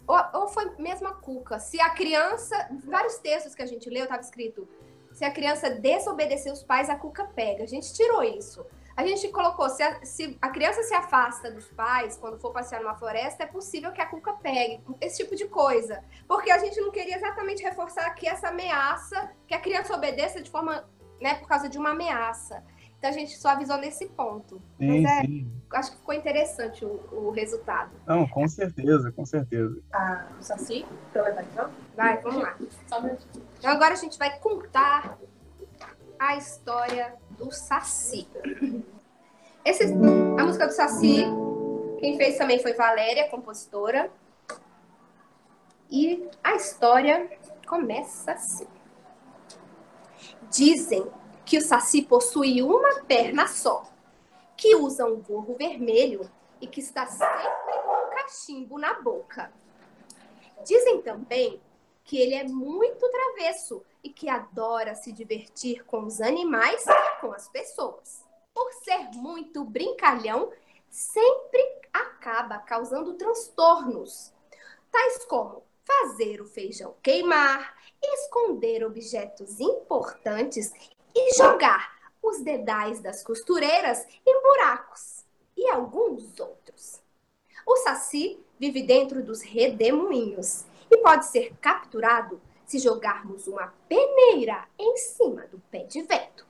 ou, 0.08 0.18
ou 0.42 0.48
foi 0.48 0.72
mesmo 0.78 1.10
a 1.10 1.14
cuca. 1.14 1.60
Se 1.60 1.80
a 1.82 1.90
criança, 1.90 2.70
vários 2.86 3.18
textos 3.18 3.54
que 3.54 3.62
a 3.62 3.66
gente 3.66 3.90
leu 3.90 4.04
estava 4.04 4.22
escrito: 4.22 4.66
se 5.12 5.26
a 5.26 5.32
criança 5.32 5.70
desobedecer 5.70 6.54
os 6.54 6.64
pais, 6.64 6.90
a 6.90 6.96
cuca 6.96 7.26
pega. 7.26 7.64
A 7.64 7.68
gente 7.68 7.94
tirou 7.94 8.24
isso. 8.24 8.66
A 8.96 9.06
gente 9.06 9.28
colocou, 9.30 9.70
se 9.70 9.82
a, 9.82 10.04
se 10.06 10.38
a 10.42 10.50
criança 10.50 10.84
se 10.84 10.94
afasta 10.94 11.50
dos 11.52 11.68
pais 11.68 12.18
quando 12.18 12.40
for 12.40 12.52
passear 12.52 12.82
numa 12.82 12.96
floresta, 12.96 13.44
é 13.44 13.48
possível 13.48 13.92
que 13.92 14.02
a 14.02 14.06
cuca 14.06 14.34
pegue. 14.34 14.82
Esse 15.00 15.24
tipo 15.24 15.36
de 15.36 15.46
coisa. 15.48 16.04
Porque 16.28 16.52
a 16.52 16.58
gente 16.60 16.80
não 16.82 16.92
queria 16.92 17.16
exatamente 17.16 17.64
reforçar 17.64 18.06
aqui 18.06 18.28
essa 18.28 18.50
ameaça, 18.50 19.32
que 19.48 19.54
a 19.54 19.60
criança 19.60 19.96
obedeça 19.96 20.42
de 20.42 20.50
forma, 20.50 20.84
né, 21.22 21.36
por 21.36 21.48
causa 21.48 21.70
de 21.70 21.78
uma 21.78 21.92
ameaça. 21.92 22.64
Então 22.98 23.10
a 23.10 23.14
gente 23.14 23.36
só 23.36 23.50
avisou 23.50 23.78
nesse 23.78 24.08
ponto. 24.10 24.62
Sim, 24.78 25.02
Mas 25.02 25.12
é- 25.12 25.22
sim. 25.26 25.52
Acho 25.74 25.92
que 25.92 25.98
ficou 25.98 26.14
interessante 26.14 26.86
o, 26.86 27.00
o 27.12 27.32
resultado. 27.32 27.90
Não, 28.06 28.28
com 28.28 28.48
certeza, 28.48 29.12
com 29.12 29.26
certeza. 29.26 29.82
Ah, 29.92 30.28
Saci, 30.42 30.86
pra 31.14 31.24
levar 31.24 31.44
então? 31.44 31.72
Vai, 31.96 32.18
vamos 32.22 32.44
lá. 32.44 32.56
Só 32.88 33.00
um 33.00 33.04
minutinho. 33.04 33.46
Então 33.58 33.72
agora 33.72 33.94
a 33.94 33.98
gente 33.98 34.20
vai 34.20 34.38
contar 34.38 35.18
a 36.20 36.36
história 36.36 37.16
do 37.42 37.52
Saci. 37.52 38.28
Esse, 39.66 39.86
a 39.86 40.46
música 40.46 40.68
do 40.68 40.74
Saci, 40.74 41.26
quem 42.00 42.16
fez 42.16 42.38
também 42.38 42.62
foi 42.62 42.74
Valéria, 42.74 43.30
compositora. 43.30 44.12
E 45.90 46.30
a 46.44 46.56
história 46.56 47.30
começa 47.68 48.34
assim. 48.34 48.68
Dizem 50.50 51.12
que 51.44 51.58
o 51.58 51.62
Saci 51.62 52.04
possui 52.04 52.62
uma 52.62 53.04
perna 53.06 53.48
só, 53.48 53.84
que 54.56 54.76
usa 54.76 55.06
um 55.06 55.20
gorro 55.20 55.56
vermelho 55.56 56.30
e 56.62 56.68
que 56.68 56.80
está 56.80 57.08
sempre 57.08 57.80
com 57.84 58.08
um 58.08 58.10
cachimbo 58.12 58.78
na 58.78 59.02
boca. 59.02 59.52
Dizem 60.64 61.02
também 61.02 61.60
que 62.04 62.18
ele 62.18 62.36
é 62.36 62.44
muito 62.44 63.10
travesso 63.10 63.84
e 64.04 64.10
que 64.10 64.30
adora 64.30 64.96
se 64.96 65.12
divertir 65.12 65.84
com 65.86 66.04
os 66.04 66.22
animais 66.22 66.86
e 66.88 67.22
com 67.22 67.32
as 67.34 67.48
pessoas. 67.50 68.26
Por 68.54 68.72
ser 68.74 69.10
muito 69.14 69.64
brincalhão, 69.64 70.52
sempre 70.90 71.62
acaba 71.94 72.60
causando 72.60 73.14
transtornos, 73.14 74.34
tais 74.92 75.26
como 75.26 75.64
fazer 75.86 76.42
o 76.42 76.46
feijão 76.46 76.96
queimar, 77.02 77.76
esconder 78.02 78.84
objetos 78.84 79.60
importantes 79.60 80.74
e 81.16 81.36
jogar 81.36 81.96
os 82.22 82.42
dedais 82.42 83.00
das 83.00 83.24
costureiras 83.24 84.06
em 84.26 84.42
buracos 84.42 85.26
e 85.56 85.68
alguns 85.70 86.40
outros. 86.40 87.02
O 87.66 87.78
saci 87.78 88.40
vive 88.60 88.84
dentro 88.84 89.24
dos 89.24 89.42
redemoinhos 89.42 90.66
e 90.90 90.98
pode 90.98 91.26
ser 91.28 91.56
capturado 91.62 92.42
se 92.72 92.80
jogarmos 92.80 93.48
uma 93.48 93.74
peneira 93.90 94.66
em 94.80 94.96
cima 94.96 95.46
do 95.48 95.60
pé 95.70 95.84
de 95.84 96.02
vento. 96.04 96.48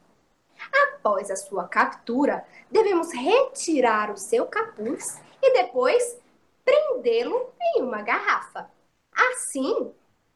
Após 0.71 1.31
a 1.31 1.35
sua 1.35 1.67
captura, 1.67 2.45
devemos 2.69 3.11
retirar 3.11 4.11
o 4.11 4.17
seu 4.17 4.45
capuz 4.45 5.19
e 5.41 5.51
depois 5.53 6.19
prendê-lo 6.63 7.49
em 7.59 7.81
uma 7.81 8.03
garrafa. 8.03 8.69
Assim, 9.11 9.91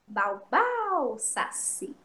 Balbal 0.07 1.19
Saci. 1.19 1.95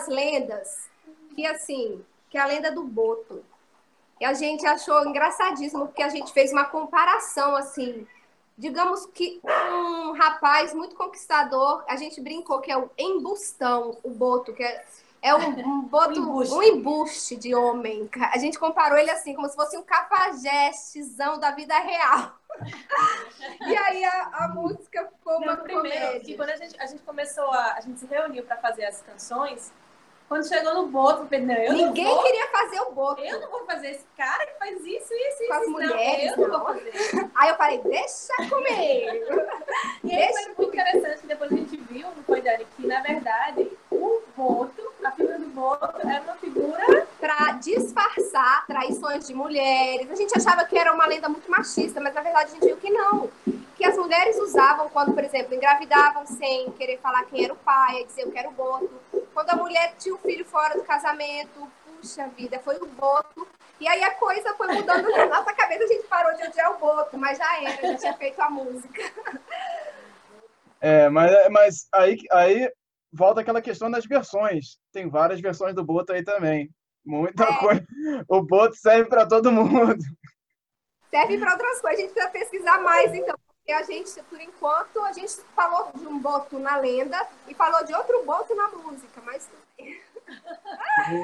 As 0.00 0.08
lendas 0.08 0.88
que 1.34 1.46
assim, 1.46 2.04
que 2.28 2.38
é 2.38 2.40
a 2.40 2.46
lenda 2.46 2.72
do 2.72 2.82
boto. 2.82 3.44
E 4.18 4.24
a 4.24 4.32
gente 4.32 4.66
achou 4.66 5.06
engraçadíssimo 5.06 5.86
porque 5.86 6.02
a 6.02 6.08
gente 6.08 6.32
fez 6.32 6.52
uma 6.52 6.64
comparação 6.64 7.56
assim, 7.56 8.06
digamos 8.56 9.06
que 9.06 9.40
um 9.44 10.12
rapaz 10.12 10.74
muito 10.74 10.94
conquistador, 10.94 11.84
a 11.88 11.96
gente 11.96 12.20
brincou 12.20 12.60
que 12.60 12.70
é 12.70 12.76
o 12.76 12.90
embustão, 12.98 13.96
o 14.02 14.10
boto, 14.10 14.52
que 14.52 14.62
é, 14.62 14.84
é 15.22 15.34
um, 15.34 15.48
um 15.48 15.82
boto, 15.82 16.20
Um 16.20 16.24
embuste. 16.24 16.54
um 16.54 16.62
embuste 16.62 17.36
de 17.36 17.54
homem. 17.54 18.08
A 18.32 18.38
gente 18.38 18.58
comparou 18.58 18.98
ele 18.98 19.10
assim, 19.10 19.34
como 19.34 19.48
se 19.48 19.56
fosse 19.56 19.76
um 19.78 19.82
cafajestezão 19.82 21.38
da 21.38 21.50
vida 21.52 21.78
real. 21.78 22.34
E 23.66 23.76
aí 23.76 24.04
a, 24.04 24.30
a 24.44 24.48
música 24.48 25.08
ficou 25.08 25.38
uma 25.38 25.56
primeiro, 25.56 26.20
que 26.20 26.36
quando 26.36 26.50
a 26.50 26.56
gente, 26.56 26.78
a 26.80 26.86
gente 26.86 27.02
começou 27.02 27.44
a. 27.44 27.74
A 27.74 27.80
gente 27.80 28.00
se 28.00 28.06
reuniu 28.06 28.42
para 28.42 28.56
fazer 28.56 28.84
as 28.84 29.00
canções, 29.00 29.72
quando 30.30 30.46
chegou 30.46 30.74
no 30.74 30.86
boto, 30.86 31.22
eu 31.22 31.26
falei, 31.26 31.44
não, 31.44 31.54
eu 31.56 31.72
Ninguém 31.72 32.04
não 32.04 32.14
vou. 32.14 32.22
queria 32.22 32.46
fazer 32.46 32.80
o 32.82 32.92
boto. 32.92 33.20
Eu 33.20 33.40
não 33.40 33.50
vou 33.50 33.66
fazer 33.66 33.90
esse 33.90 34.04
cara 34.16 34.46
que 34.46 34.58
faz 34.60 34.76
isso, 34.86 35.12
isso, 35.12 35.46
Com 35.48 35.52
as 35.54 35.62
isso. 35.62 35.70
mulheres, 35.72 36.36
não, 36.36 36.44
eu 36.44 36.48
não 36.48 36.58
não. 36.58 36.64
vou 36.66 36.74
fazer. 36.74 37.30
Aí 37.34 37.48
eu 37.48 37.56
falei, 37.56 37.78
deixa 37.82 38.32
comigo. 38.48 39.50
E 40.04 40.14
aí 40.14 40.32
foi 40.32 40.44
muito 40.46 40.62
interessante 40.64 41.26
depois 41.26 41.52
a 41.52 41.56
gente 41.56 41.76
viu, 41.90 42.06
não 42.16 42.22
foi, 42.24 42.40
Dani, 42.40 42.66
que 42.76 42.86
na 42.86 43.00
verdade 43.00 43.70
o 43.90 44.22
boto, 44.36 44.92
a 45.04 45.10
figura 45.10 45.38
do 45.38 45.46
boto, 45.46 46.00
é 46.08 46.20
uma 46.20 46.34
figura 46.34 47.06
Pra 47.18 47.52
disfarçar 47.52 48.66
traições 48.66 49.26
de 49.26 49.34
mulheres. 49.34 50.10
A 50.10 50.14
gente 50.14 50.32
achava 50.36 50.64
que 50.64 50.78
era 50.78 50.92
uma 50.92 51.06
lenda 51.06 51.28
muito 51.28 51.50
machista, 51.50 52.00
mas 52.00 52.14
na 52.14 52.20
verdade 52.22 52.50
a 52.50 52.54
gente 52.54 52.66
viu 52.66 52.76
que 52.76 52.90
não. 52.90 53.28
Que 53.76 53.84
as 53.84 53.96
mulheres 53.96 54.38
usavam 54.38 54.88
quando, 54.90 55.12
por 55.12 55.24
exemplo, 55.24 55.54
engravidavam 55.54 56.24
sem 56.26 56.70
querer 56.72 56.98
falar 56.98 57.24
quem 57.24 57.44
era 57.44 57.52
o 57.52 57.56
pai, 57.56 58.04
dizer 58.04 58.22
eu 58.22 58.30
quero 58.32 58.48
o 58.50 58.52
boto. 58.52 58.88
Quando 59.32 59.50
a 59.50 59.56
mulher 59.56 59.94
tinha 59.98 60.14
o 60.14 60.18
filho 60.18 60.44
fora 60.44 60.74
do 60.74 60.84
casamento, 60.84 61.70
puxa 61.84 62.28
vida, 62.28 62.58
foi 62.60 62.76
o 62.78 62.86
boto. 62.86 63.46
E 63.78 63.88
aí 63.88 64.02
a 64.02 64.14
coisa 64.14 64.54
foi 64.54 64.66
mudando 64.74 65.10
na 65.10 65.26
nossa 65.26 65.52
cabeça, 65.54 65.84
a 65.84 65.86
gente 65.86 66.06
parou 66.06 66.34
de 66.36 66.42
odiar 66.44 66.72
o 66.74 66.78
boto, 66.78 67.16
mas 67.16 67.38
já 67.38 67.62
era, 67.62 67.80
a 67.80 67.86
gente 67.86 68.00
tinha 68.00 68.14
feito 68.14 68.40
a 68.40 68.50
música. 68.50 69.02
É, 70.80 71.08
mas, 71.08 71.30
mas 71.50 71.88
aí, 71.94 72.16
aí 72.32 72.72
volta 73.12 73.40
aquela 73.40 73.60
questão 73.60 73.90
das 73.90 74.06
versões. 74.06 74.78
Tem 74.92 75.08
várias 75.08 75.40
versões 75.40 75.74
do 75.74 75.84
Boto 75.84 76.12
aí 76.12 76.24
também. 76.24 76.70
Muita 77.04 77.44
É. 77.44 77.58
coisa. 77.58 77.86
O 78.28 78.42
Boto 78.42 78.74
serve 78.76 79.08
para 79.08 79.26
todo 79.26 79.52
mundo. 79.52 80.02
serve 81.10 81.38
para 81.38 81.52
outras 81.52 81.80
coisas. 81.80 81.98
A 81.98 82.02
gente 82.02 82.12
precisa 82.14 82.32
pesquisar 82.32 82.78
mais, 82.82 83.12
então. 83.14 83.34
A 83.72 83.82
gente, 83.82 84.10
por 84.28 84.40
enquanto, 84.40 85.00
a 85.00 85.12
gente 85.12 85.32
falou 85.54 85.90
de 85.94 86.06
um 86.06 86.18
boto 86.18 86.58
na 86.58 86.76
lenda 86.76 87.26
e 87.48 87.54
falou 87.54 87.84
de 87.84 87.94
outro 87.94 88.24
boto 88.24 88.54
na 88.54 88.68
música, 88.68 89.20
mas 89.24 89.48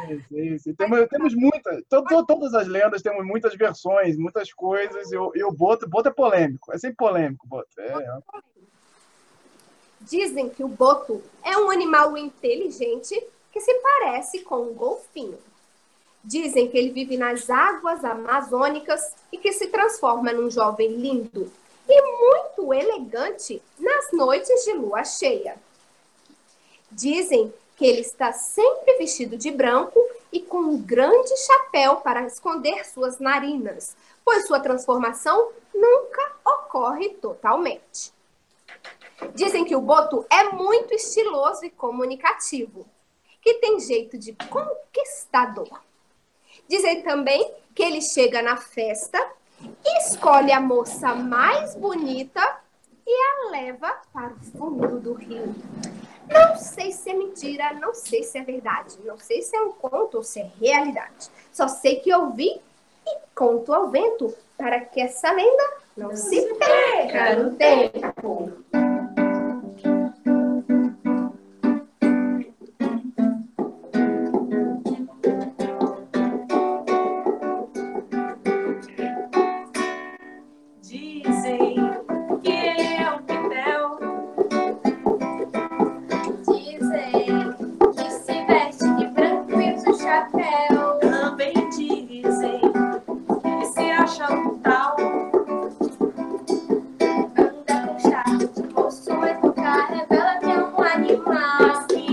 Isso, 0.08 0.38
isso. 0.38 0.74
Temos, 0.74 1.08
temos 1.08 1.34
muitas. 1.34 1.82
to- 1.88 2.02
to- 2.04 2.26
todas 2.26 2.54
as 2.54 2.66
lendas 2.66 3.02
temos 3.02 3.24
muitas 3.24 3.54
versões, 3.54 4.16
muitas 4.16 4.52
coisas. 4.52 5.12
E 5.12 5.16
o, 5.16 5.32
e 5.34 5.44
o 5.44 5.52
Boto, 5.52 5.88
Boto 5.88 6.08
é 6.08 6.12
polêmico. 6.12 6.72
É 6.72 6.78
sempre 6.78 6.96
polêmico, 6.96 7.46
Boto. 7.46 7.68
É, 7.78 8.18
dizem 10.00 10.48
que 10.48 10.64
o 10.64 10.68
boto 10.68 11.22
é 11.44 11.56
um 11.56 11.70
animal 11.70 12.16
inteligente 12.16 13.20
que 13.52 13.60
se 13.60 13.72
parece 13.74 14.40
com 14.40 14.56
um 14.62 14.74
golfinho. 14.74 15.38
Dizem 16.24 16.68
que 16.68 16.76
ele 16.76 16.90
vive 16.90 17.16
nas 17.16 17.48
águas 17.48 18.04
amazônicas 18.04 19.14
e 19.32 19.38
que 19.38 19.52
se 19.52 19.68
transforma 19.68 20.32
num 20.32 20.50
jovem 20.50 20.88
lindo 20.96 21.50
e 21.88 22.02
muito 22.02 22.74
elegante 22.74 23.62
nas 23.78 24.12
noites 24.12 24.64
de 24.64 24.72
lua 24.72 25.04
cheia. 25.04 25.56
Dizem 26.90 27.52
que 27.76 27.86
ele 27.86 28.00
está 28.00 28.32
sempre 28.32 28.96
vestido 28.96 29.36
de 29.36 29.50
branco 29.50 30.00
e 30.32 30.40
com 30.40 30.58
um 30.58 30.78
grande 30.82 31.36
chapéu 31.36 31.96
para 31.96 32.26
esconder 32.26 32.84
suas 32.86 33.18
narinas, 33.18 33.96
pois 34.24 34.46
sua 34.46 34.60
transformação 34.60 35.52
nunca 35.74 36.36
ocorre 36.44 37.10
totalmente. 37.14 38.12
Dizem 39.34 39.64
que 39.64 39.76
o 39.76 39.80
boto 39.80 40.26
é 40.30 40.44
muito 40.44 40.94
estiloso 40.94 41.64
e 41.64 41.70
comunicativo, 41.70 42.86
que 43.40 43.54
tem 43.54 43.78
jeito 43.80 44.18
de 44.18 44.36
conquistador. 44.50 45.80
Dizem 46.68 47.02
também 47.02 47.54
que 47.74 47.82
ele 47.82 48.00
chega 48.00 48.42
na 48.42 48.56
festa, 48.56 49.18
escolhe 49.84 50.52
a 50.52 50.60
moça 50.60 51.14
mais 51.14 51.74
bonita 51.74 52.40
e 53.06 53.10
a 53.10 53.50
leva 53.50 53.94
para 54.12 54.32
o 54.32 54.58
fundo 54.58 55.00
do 55.00 55.14
rio. 55.14 55.54
Não 56.28 56.56
sei 56.56 56.92
se 56.92 57.10
é 57.10 57.14
mentira, 57.14 57.72
não 57.74 57.94
sei 57.94 58.24
se 58.24 58.36
é 58.38 58.42
verdade, 58.42 58.96
não 59.04 59.18
sei 59.18 59.42
se 59.42 59.56
é 59.56 59.60
um 59.60 59.72
conto 59.72 60.16
ou 60.16 60.24
se 60.24 60.40
é 60.40 60.50
realidade. 60.60 61.30
Só 61.52 61.68
sei 61.68 61.96
que 61.96 62.12
ouvi 62.12 62.60
e 63.06 63.18
conto 63.34 63.72
ao 63.72 63.88
vento 63.88 64.34
para 64.56 64.80
que 64.80 65.00
essa 65.00 65.30
lenda 65.30 65.64
Não 65.96 66.16
se 66.16 66.42
perca 66.54 67.36
no 67.36 67.54
tempo. 67.54 68.52
Animal. 101.46 102.05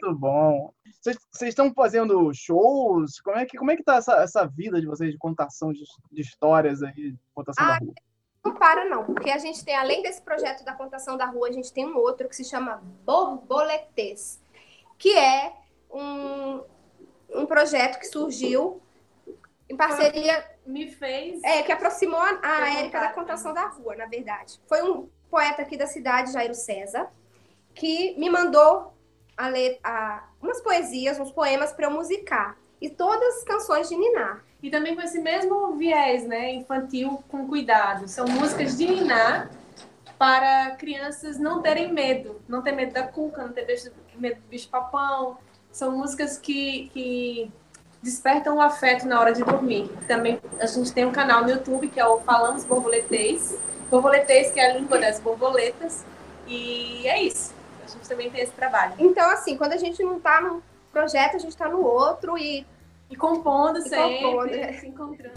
Muito 0.00 0.18
bom. 0.18 0.72
Vocês 1.00 1.18
estão 1.42 1.72
fazendo 1.72 2.32
shows? 2.32 3.20
Como 3.20 3.36
é 3.36 3.44
que, 3.44 3.56
como 3.56 3.70
é 3.70 3.76
que 3.76 3.82
tá 3.82 3.96
essa, 3.96 4.14
essa 4.22 4.46
vida 4.46 4.80
de 4.80 4.86
vocês 4.86 5.10
de 5.10 5.18
contação 5.18 5.72
de, 5.72 5.82
de 6.10 6.20
histórias 6.22 6.82
aí, 6.82 7.12
de 7.12 7.18
contação 7.34 7.66
da 7.66 7.74
Ah, 7.74 7.78
rua? 7.78 7.94
Não 8.44 8.54
para, 8.54 8.84
não, 8.84 9.04
porque 9.04 9.30
a 9.30 9.38
gente 9.38 9.64
tem, 9.64 9.74
além 9.74 10.02
desse 10.02 10.20
projeto 10.22 10.64
da 10.64 10.74
contação 10.74 11.16
da 11.16 11.26
rua, 11.26 11.48
a 11.48 11.52
gente 11.52 11.72
tem 11.72 11.86
um 11.86 11.96
outro 11.96 12.28
que 12.28 12.36
se 12.36 12.44
chama 12.44 12.82
Borboletes, 13.04 14.40
que 14.98 15.16
é 15.16 15.54
um, 15.90 16.62
um 17.30 17.46
projeto 17.46 17.98
que 17.98 18.06
surgiu 18.06 18.82
em 19.68 19.76
parceria, 19.76 20.44
Me 20.66 20.88
fez. 20.90 21.42
é, 21.42 21.62
que 21.62 21.72
aproximou 21.72 22.20
a, 22.20 22.78
Érica 22.78 23.00
da 23.00 23.12
contação 23.12 23.54
da 23.54 23.66
rua, 23.68 23.96
na 23.96 24.06
verdade. 24.06 24.60
Foi 24.68 24.82
um 24.82 25.08
poeta 25.30 25.62
aqui 25.62 25.76
da 25.76 25.86
cidade, 25.86 26.32
Jairo 26.32 26.54
César, 26.54 27.10
que 27.74 28.14
me 28.18 28.30
mandou 28.30 28.93
a 29.36 29.48
a- 29.82 30.24
umas 30.42 30.60
poesias, 30.60 31.18
uns 31.18 31.30
poemas 31.32 31.72
para 31.72 31.86
eu 31.86 31.90
musicar. 31.90 32.56
E 32.80 32.90
todas 32.90 33.42
canções 33.44 33.88
de 33.88 33.96
Ninar. 33.96 34.44
E 34.62 34.70
também 34.70 34.94
com 34.94 35.00
esse 35.02 35.18
mesmo 35.18 35.74
viés, 35.76 36.26
né? 36.26 36.52
Infantil 36.52 37.22
com 37.28 37.46
cuidado. 37.46 38.08
São 38.08 38.26
músicas 38.26 38.76
de 38.76 38.86
ninar 38.86 39.50
para 40.18 40.72
crianças 40.72 41.38
não 41.38 41.62
terem 41.62 41.92
medo. 41.92 42.40
Não 42.48 42.62
ter 42.62 42.72
medo 42.72 42.92
da 42.92 43.02
cuca, 43.02 43.42
não 43.42 43.52
ter 43.52 43.64
bicho- 43.66 43.90
medo 44.16 44.36
do 44.40 44.48
bicho-papão. 44.48 45.38
São 45.72 45.92
músicas 45.92 46.36
que, 46.38 46.90
que 46.92 47.50
despertam 48.02 48.56
o 48.56 48.60
afeto 48.60 49.06
na 49.06 49.18
hora 49.20 49.32
de 49.32 49.42
dormir. 49.42 49.90
Também 50.06 50.38
a 50.60 50.66
gente 50.66 50.92
tem 50.92 51.04
um 51.06 51.12
canal 51.12 51.42
no 51.42 51.50
YouTube 51.50 51.88
que 51.88 51.98
é 52.00 52.06
o 52.06 52.20
Falamos 52.20 52.64
Borboletês. 52.64 53.56
Borboletês, 53.90 54.50
que 54.52 54.60
é 54.60 54.70
a 54.70 54.74
língua 54.78 54.98
das 54.98 55.20
borboletas. 55.20 56.04
E 56.46 57.06
é 57.06 57.22
isso. 57.22 57.53
A 57.84 57.86
gente 57.86 58.08
também 58.08 58.30
tem 58.30 58.40
esse 58.40 58.52
trabalho. 58.52 58.94
Então, 58.98 59.28
assim, 59.30 59.56
quando 59.56 59.72
a 59.72 59.76
gente 59.76 60.02
não 60.02 60.18
tá 60.18 60.40
num 60.40 60.62
projeto, 60.90 61.36
a 61.36 61.38
gente 61.38 61.56
tá 61.56 61.68
no 61.68 61.82
outro 61.82 62.38
e 62.38 62.66
E 63.10 63.16
compondo 63.16 63.78
E 63.78 63.82
sempre, 63.82 64.22
compondo, 64.22 64.54
é. 64.54 64.72
se 64.72 64.86
encontrando. 64.86 65.34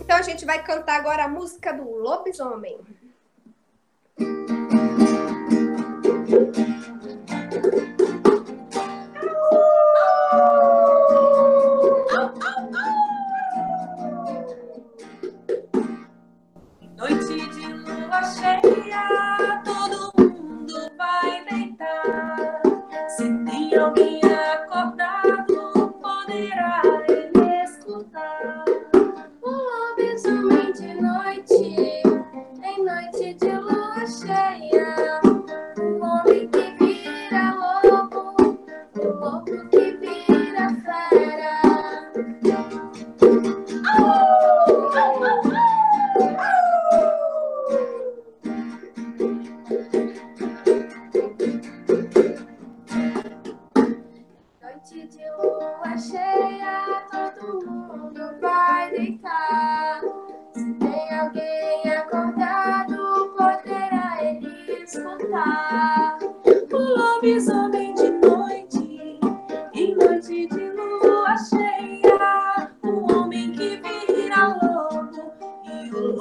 Então 0.00 0.16
a 0.16 0.22
gente 0.22 0.44
vai 0.44 0.62
cantar 0.62 0.96
agora 0.96 1.24
a 1.24 1.28
música 1.28 1.72
do 1.72 1.88
lobisomem. 1.88 2.76
Noite 17.02 17.34
de 17.50 17.66
lua 17.66 18.22
cheia, 18.22 19.60
todo 19.64 20.12
mundo 20.16 20.88
vai 20.96 21.44
deitar. 21.50 22.62
Se 23.08 23.24
tem 23.44 23.74
alguém 23.74 24.20
acordado, 24.22 24.51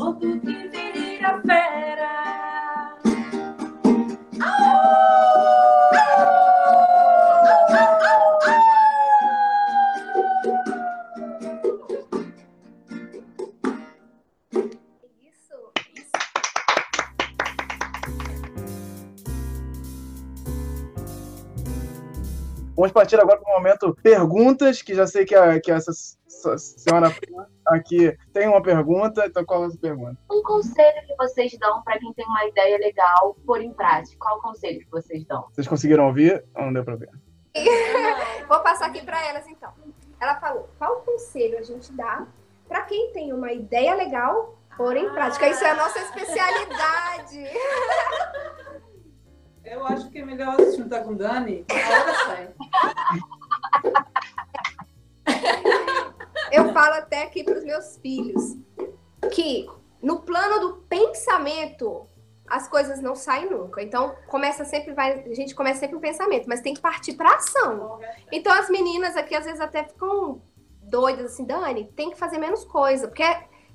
lobo 0.01 0.19
que 0.19 0.67
vira 0.69 1.41
fera. 1.45 2.97
Isso. 15.21 15.71
Vamos 22.75 22.91
partir 22.91 23.19
agora 23.19 23.39
para 23.39 23.51
o 23.51 23.57
momento 23.57 23.95
perguntas, 24.01 24.81
que 24.81 24.95
já 24.95 25.05
sei 25.05 25.25
que, 25.25 25.35
a, 25.35 25.61
que 25.61 25.71
essa, 25.71 25.91
senhora 26.57 27.13
aqui 27.71 28.17
tem 28.33 28.47
uma 28.47 28.61
pergunta, 28.61 29.25
então 29.25 29.43
qual 29.45 29.63
é 29.63 29.67
a 29.67 29.69
sua 29.69 29.79
pergunta? 29.79 30.17
Um 30.31 30.41
conselho 30.43 31.07
que 31.07 31.15
vocês 31.15 31.57
dão 31.57 31.81
para 31.83 31.99
quem 31.99 32.13
tem 32.13 32.25
uma 32.25 32.45
ideia 32.45 32.77
legal 32.77 33.35
pôr 33.45 33.61
em 33.61 33.73
prática? 33.73 34.17
Qual 34.19 34.37
o 34.37 34.41
conselho 34.41 34.79
que 34.79 34.91
vocês 34.91 35.25
dão? 35.25 35.45
Vocês 35.51 35.67
conseguiram 35.67 36.07
ouvir? 36.07 36.43
Ou 36.55 36.65
não 36.65 36.73
deu 36.73 36.83
para 36.83 36.95
ver? 36.95 37.09
Vou 38.47 38.59
passar 38.61 38.87
aqui 38.87 39.03
para 39.03 39.25
elas 39.27 39.47
então. 39.47 39.71
Ela 40.19 40.39
falou: 40.39 40.69
qual 40.77 41.01
conselho 41.01 41.57
a 41.57 41.63
gente 41.63 41.91
dá 41.93 42.25
para 42.67 42.83
quem 42.83 43.11
tem 43.11 43.33
uma 43.33 43.51
ideia 43.51 43.95
legal 43.95 44.57
pôr 44.77 44.95
em 44.95 45.09
prática? 45.09 45.49
Isso 45.49 45.63
é 45.63 45.71
a 45.71 45.75
nossa 45.75 45.99
especialidade. 45.99 47.43
Eu 49.63 49.85
acho 49.85 50.09
que 50.09 50.19
é 50.19 50.25
melhor 50.25 50.57
se 50.57 50.77
juntar 50.77 51.01
com 51.01 51.15
Dani. 51.15 51.65
Sai. 51.69 52.49
Eu 56.51 56.73
falo 56.73 56.95
até 56.95 57.23
aqui 57.23 57.43
para 57.43 57.57
os 57.57 57.63
meus 57.63 57.97
filhos 57.97 58.57
que 59.31 59.65
no 60.01 60.21
plano 60.21 60.59
do 60.59 60.77
pensamento 60.83 62.07
as 62.47 62.67
coisas 62.67 63.01
não 63.01 63.15
saem 63.15 63.49
nunca. 63.49 63.81
Então 63.81 64.13
começa 64.27 64.65
sempre 64.65 64.93
vai, 64.93 65.23
a 65.23 65.33
gente 65.33 65.55
começa 65.55 65.79
sempre 65.79 65.95
um 65.95 66.01
pensamento, 66.01 66.47
mas 66.47 66.59
tem 66.61 66.73
que 66.73 66.81
partir 66.81 67.13
para 67.13 67.35
ação. 67.35 67.99
Então 68.31 68.51
as 68.51 68.69
meninas 68.69 69.15
aqui 69.15 69.33
às 69.33 69.45
vezes 69.45 69.61
até 69.61 69.85
ficam 69.85 70.41
doidas 70.83 71.33
assim, 71.33 71.45
Dani, 71.45 71.85
tem 71.95 72.09
que 72.09 72.17
fazer 72.17 72.37
menos 72.37 72.65
coisa, 72.65 73.07
porque 73.07 73.23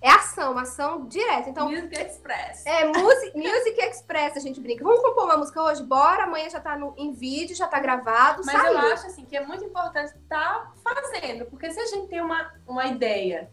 é 0.01 0.11
ação, 0.11 0.57
ação 0.59 1.07
direta. 1.07 1.49
Então, 1.51 1.71
Music 1.71 1.95
Express. 1.99 2.65
é 2.67 2.85
music, 2.87 3.37
music 3.37 3.81
Express, 3.81 4.37
a 4.37 4.41
gente 4.41 4.61
brinca. 4.61 4.85
Vamos 4.85 5.01
compor 5.01 5.25
uma 5.25 5.37
música 5.37 5.63
hoje? 5.63 5.83
Bora, 5.83 6.25
amanhã 6.25 6.49
já 6.51 6.61
tá 6.61 6.77
no, 6.77 6.95
em 6.97 7.13
vídeo, 7.13 7.57
já 7.57 7.67
tá 7.67 7.81
gravado, 7.81 8.43
Mas 8.45 8.55
saiu. 8.61 8.73
eu 8.73 8.79
acho 8.93 9.07
assim 9.07 9.25
que 9.25 9.37
é 9.37 9.45
muito 9.45 9.65
importante 9.65 10.15
estar 10.17 10.73
fazendo, 10.83 11.47
porque 11.47 11.71
se 11.71 11.81
a 11.81 11.87
gente 11.87 12.09
tem 12.09 12.21
uma, 12.21 12.53
uma 12.67 12.87
ideia 12.87 13.51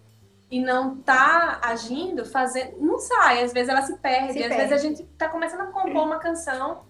e 0.52 0.60
não 0.60 0.98
tá 0.98 1.60
agindo, 1.64 2.26
fazendo, 2.26 2.78
não 2.80 3.00
sai, 3.00 3.42
às 3.44 3.52
vezes 3.54 3.70
ela 3.70 3.82
se 3.82 3.98
perde, 3.98 4.34
Se 4.34 4.40
às 4.44 4.48
perde. 4.50 4.56
vezes 4.58 4.72
a 4.74 4.78
gente 4.88 5.04
tá 5.18 5.28
começando 5.30 5.62
a 5.62 5.68
compor 5.68 6.04
uma 6.04 6.20
canção 6.20 6.84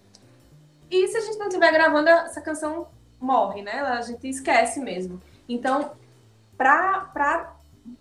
e 0.90 1.08
se 1.08 1.16
a 1.16 1.20
gente 1.20 1.38
não 1.38 1.46
estiver 1.46 1.72
gravando, 1.72 2.08
essa 2.08 2.40
canção 2.42 2.86
morre, 3.18 3.62
né? 3.62 3.80
A 3.80 4.02
gente 4.02 4.28
esquece 4.28 4.80
mesmo. 4.80 5.20
Então, 5.48 5.92
pra, 6.58 7.08
pra 7.12 7.53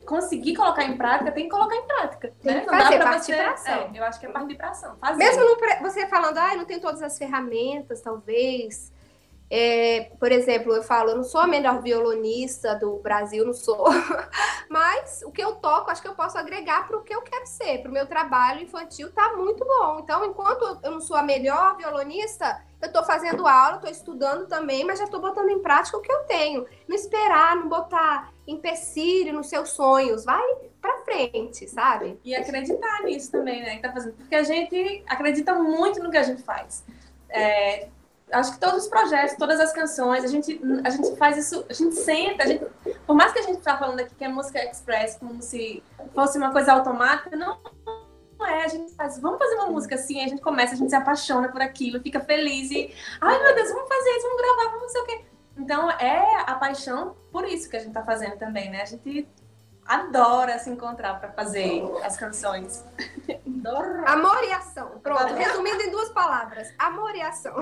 conseguir 0.05 0.55
colocar 0.55 0.83
em 0.83 0.97
prática, 0.97 1.31
tem 1.31 1.43
que 1.45 1.49
colocar 1.49 1.75
em 1.75 1.85
prática. 1.87 2.33
Tem 2.41 2.53
né? 2.55 2.61
que 2.61 2.67
Não 2.71 2.77
fazer, 2.79 2.97
dá 2.97 3.03
pra 3.03 3.13
partir 3.13 3.31
você. 3.33 3.37
pra 3.37 3.51
ação. 3.51 3.73
É, 3.73 3.99
eu 3.99 4.03
acho 4.03 4.19
que 4.19 4.25
é 4.25 4.29
pra 4.29 4.69
ação. 4.69 4.95
Fazer. 4.99 5.17
Mesmo 5.17 5.57
pre- 5.57 5.79
você 5.81 6.07
falando, 6.07 6.37
ah, 6.37 6.55
não 6.55 6.65
tem 6.65 6.79
todas 6.79 7.01
as 7.01 7.17
ferramentas, 7.17 8.01
talvez. 8.01 8.91
É, 9.55 10.11
por 10.19 10.31
exemplo, 10.31 10.73
eu 10.73 10.81
falo, 10.81 11.11
eu 11.11 11.15
não 11.17 11.23
sou 11.23 11.39
a 11.39 11.45
melhor 11.45 11.79
violonista 11.81 12.73
do 12.75 12.97
Brasil, 12.97 13.45
não 13.45 13.53
sou. 13.53 13.85
Mas 14.67 15.21
o 15.25 15.31
que 15.31 15.43
eu 15.43 15.55
toco, 15.55 15.91
acho 15.91 16.01
que 16.01 16.07
eu 16.07 16.15
posso 16.15 16.37
agregar 16.37 16.87
para 16.87 16.97
o 16.97 17.03
que 17.03 17.13
eu 17.13 17.21
quero 17.21 17.45
ser. 17.45 17.79
Para 17.79 17.91
o 17.91 17.93
meu 17.93 18.07
trabalho 18.07 18.61
infantil, 18.63 19.11
tá 19.11 19.33
muito 19.35 19.63
bom. 19.63 19.99
Então, 19.99 20.25
enquanto 20.25 20.79
eu 20.83 20.91
não 20.91 21.01
sou 21.01 21.15
a 21.15 21.21
melhor 21.21 21.77
violonista, 21.77 22.61
eu 22.83 22.87
estou 22.87 23.03
fazendo 23.05 23.47
aula, 23.47 23.77
estou 23.77 23.89
estudando 23.89 24.45
também, 24.45 24.83
mas 24.83 24.99
já 24.99 25.05
estou 25.05 25.21
botando 25.21 25.49
em 25.49 25.59
prática 25.59 25.97
o 25.97 26.01
que 26.01 26.11
eu 26.11 26.19
tenho. 26.25 26.67
Não 26.85 26.93
esperar, 26.93 27.55
não 27.55 27.69
botar 27.69 28.33
empecilho 28.45 29.31
nos 29.31 29.47
seus 29.47 29.69
sonhos. 29.69 30.25
Vai 30.25 30.43
para 30.81 31.01
frente, 31.05 31.65
sabe? 31.69 32.19
E 32.25 32.35
acreditar 32.35 33.03
nisso 33.03 33.31
também, 33.31 33.61
né? 33.61 33.77
Que 33.77 33.83
tá 33.83 33.93
fazendo. 33.93 34.15
Porque 34.15 34.35
a 34.35 34.43
gente 34.43 35.01
acredita 35.07 35.53
muito 35.53 36.03
no 36.03 36.11
que 36.11 36.17
a 36.17 36.23
gente 36.23 36.43
faz. 36.43 36.83
É, 37.29 37.87
acho 38.33 38.51
que 38.51 38.59
todos 38.59 38.83
os 38.83 38.89
projetos, 38.89 39.37
todas 39.37 39.61
as 39.61 39.71
canções, 39.71 40.25
a 40.25 40.27
gente, 40.27 40.59
a 40.83 40.89
gente 40.89 41.15
faz 41.15 41.37
isso, 41.37 41.65
a 41.69 41.73
gente 41.73 41.95
senta, 41.95 42.43
a 42.43 42.47
gente, 42.47 42.65
por 43.07 43.15
mais 43.15 43.31
que 43.31 43.39
a 43.39 43.43
gente 43.43 43.61
tá 43.61 43.77
falando 43.77 44.01
aqui 44.01 44.13
que 44.13 44.25
é 44.25 44.27
música 44.27 44.61
express, 44.61 45.15
como 45.17 45.41
se 45.41 45.81
fosse 46.13 46.37
uma 46.37 46.51
coisa 46.51 46.73
automática, 46.73 47.33
não, 47.33 47.59
não 47.85 48.02
é. 48.45 48.63
A 48.63 48.67
gente 48.67 48.93
faz, 48.93 49.19
vamos 49.19 49.39
fazer 49.39 49.55
uma 49.55 49.67
música 49.67 49.95
assim, 49.95 50.19
aí 50.19 50.25
a 50.25 50.29
gente 50.29 50.41
começa, 50.41 50.73
a 50.73 50.77
gente 50.77 50.89
se 50.89 50.95
apaixona 50.95 51.49
por 51.49 51.61
aquilo, 51.61 52.01
fica 52.01 52.19
feliz 52.19 52.71
e, 52.71 52.93
ai 53.21 53.41
meu 53.41 53.55
Deus, 53.55 53.69
vamos 53.69 53.87
fazer 53.87 54.09
isso, 54.11 54.27
vamos 54.27 54.41
gravar, 54.41 54.65
vamos 54.65 54.81
não 54.81 54.89
sei 54.89 55.01
o 55.01 55.05
quê. 55.05 55.25
Então 55.57 55.91
é 55.91 56.43
a 56.47 56.55
paixão 56.55 57.15
por 57.31 57.45
isso 57.45 57.69
que 57.69 57.77
a 57.77 57.79
gente 57.79 57.93
tá 57.93 58.03
fazendo 58.03 58.37
também, 58.37 58.69
né? 58.69 58.81
A 58.81 58.85
gente 58.85 59.27
adora 59.85 60.57
se 60.59 60.69
encontrar 60.69 61.19
para 61.19 61.31
fazer 61.31 61.83
as 62.03 62.17
canções. 62.17 62.83
Adoro. 63.45 64.07
Amor 64.07 64.43
e 64.43 64.51
ação. 64.51 64.99
Pronto, 65.01 65.33
resumindo 65.33 65.81
em 65.81 65.91
duas 65.91 66.09
palavras: 66.09 66.73
amor 66.77 67.15
e 67.15 67.21
ação. 67.21 67.55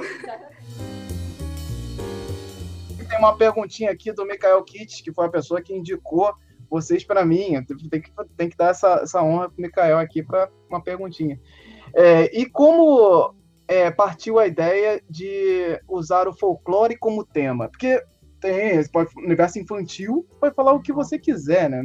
Tem 3.09 3.19
uma 3.19 3.37
perguntinha 3.37 3.91
aqui 3.91 4.11
do 4.11 4.25
Mikael 4.25 4.63
Kitts, 4.63 5.01
que 5.01 5.11
foi 5.11 5.25
a 5.25 5.29
pessoa 5.29 5.61
que 5.61 5.75
indicou 5.75 6.33
vocês 6.71 7.03
para 7.03 7.25
mim. 7.25 7.61
Tem 7.91 8.01
que, 8.01 8.11
tem 8.37 8.49
que 8.49 8.57
dar 8.57 8.69
essa, 8.69 9.01
essa 9.03 9.21
honra 9.21 9.49
pro 9.49 9.61
Mikael 9.61 9.99
aqui 9.99 10.23
para 10.23 10.49
uma 10.69 10.81
perguntinha. 10.81 11.39
É, 11.93 12.35
e 12.35 12.45
como 12.49 13.35
é, 13.67 13.91
partiu 13.91 14.39
a 14.39 14.47
ideia 14.47 15.01
de 15.09 15.79
usar 15.87 16.27
o 16.27 16.33
folclore 16.33 16.97
como 16.97 17.25
tema? 17.25 17.67
Porque 17.67 18.01
tem 18.39 18.83
pode- 18.91 19.11
universo 19.17 19.59
infantil, 19.59 20.25
pode 20.39 20.55
falar 20.55 20.73
o 20.73 20.81
que 20.81 20.91
você 20.91 21.19
quiser, 21.19 21.69
né? 21.69 21.83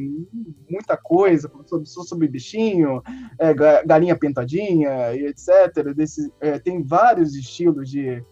Muita 0.70 0.96
coisa, 0.96 1.50
sobre, 1.66 1.86
sobre 1.86 2.28
bichinho, 2.28 3.02
é, 3.38 3.52
ga- 3.52 3.82
galinha 3.84 4.16
pintadinha 4.16 5.12
e 5.14 5.26
etc. 5.26 5.92
Desse, 5.94 6.32
é, 6.40 6.58
tem 6.58 6.82
vários 6.82 7.34
estilos 7.34 7.90
de, 7.90 8.24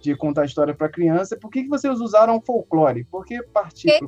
de 0.00 0.16
contar 0.16 0.46
história 0.46 0.74
para 0.74 0.88
criança. 0.88 1.36
Por 1.36 1.50
que, 1.50 1.64
que 1.64 1.68
vocês 1.68 2.00
usaram 2.00 2.40
folclore? 2.40 3.04
Por 3.04 3.24
que 3.26 3.42
partir. 3.42 3.98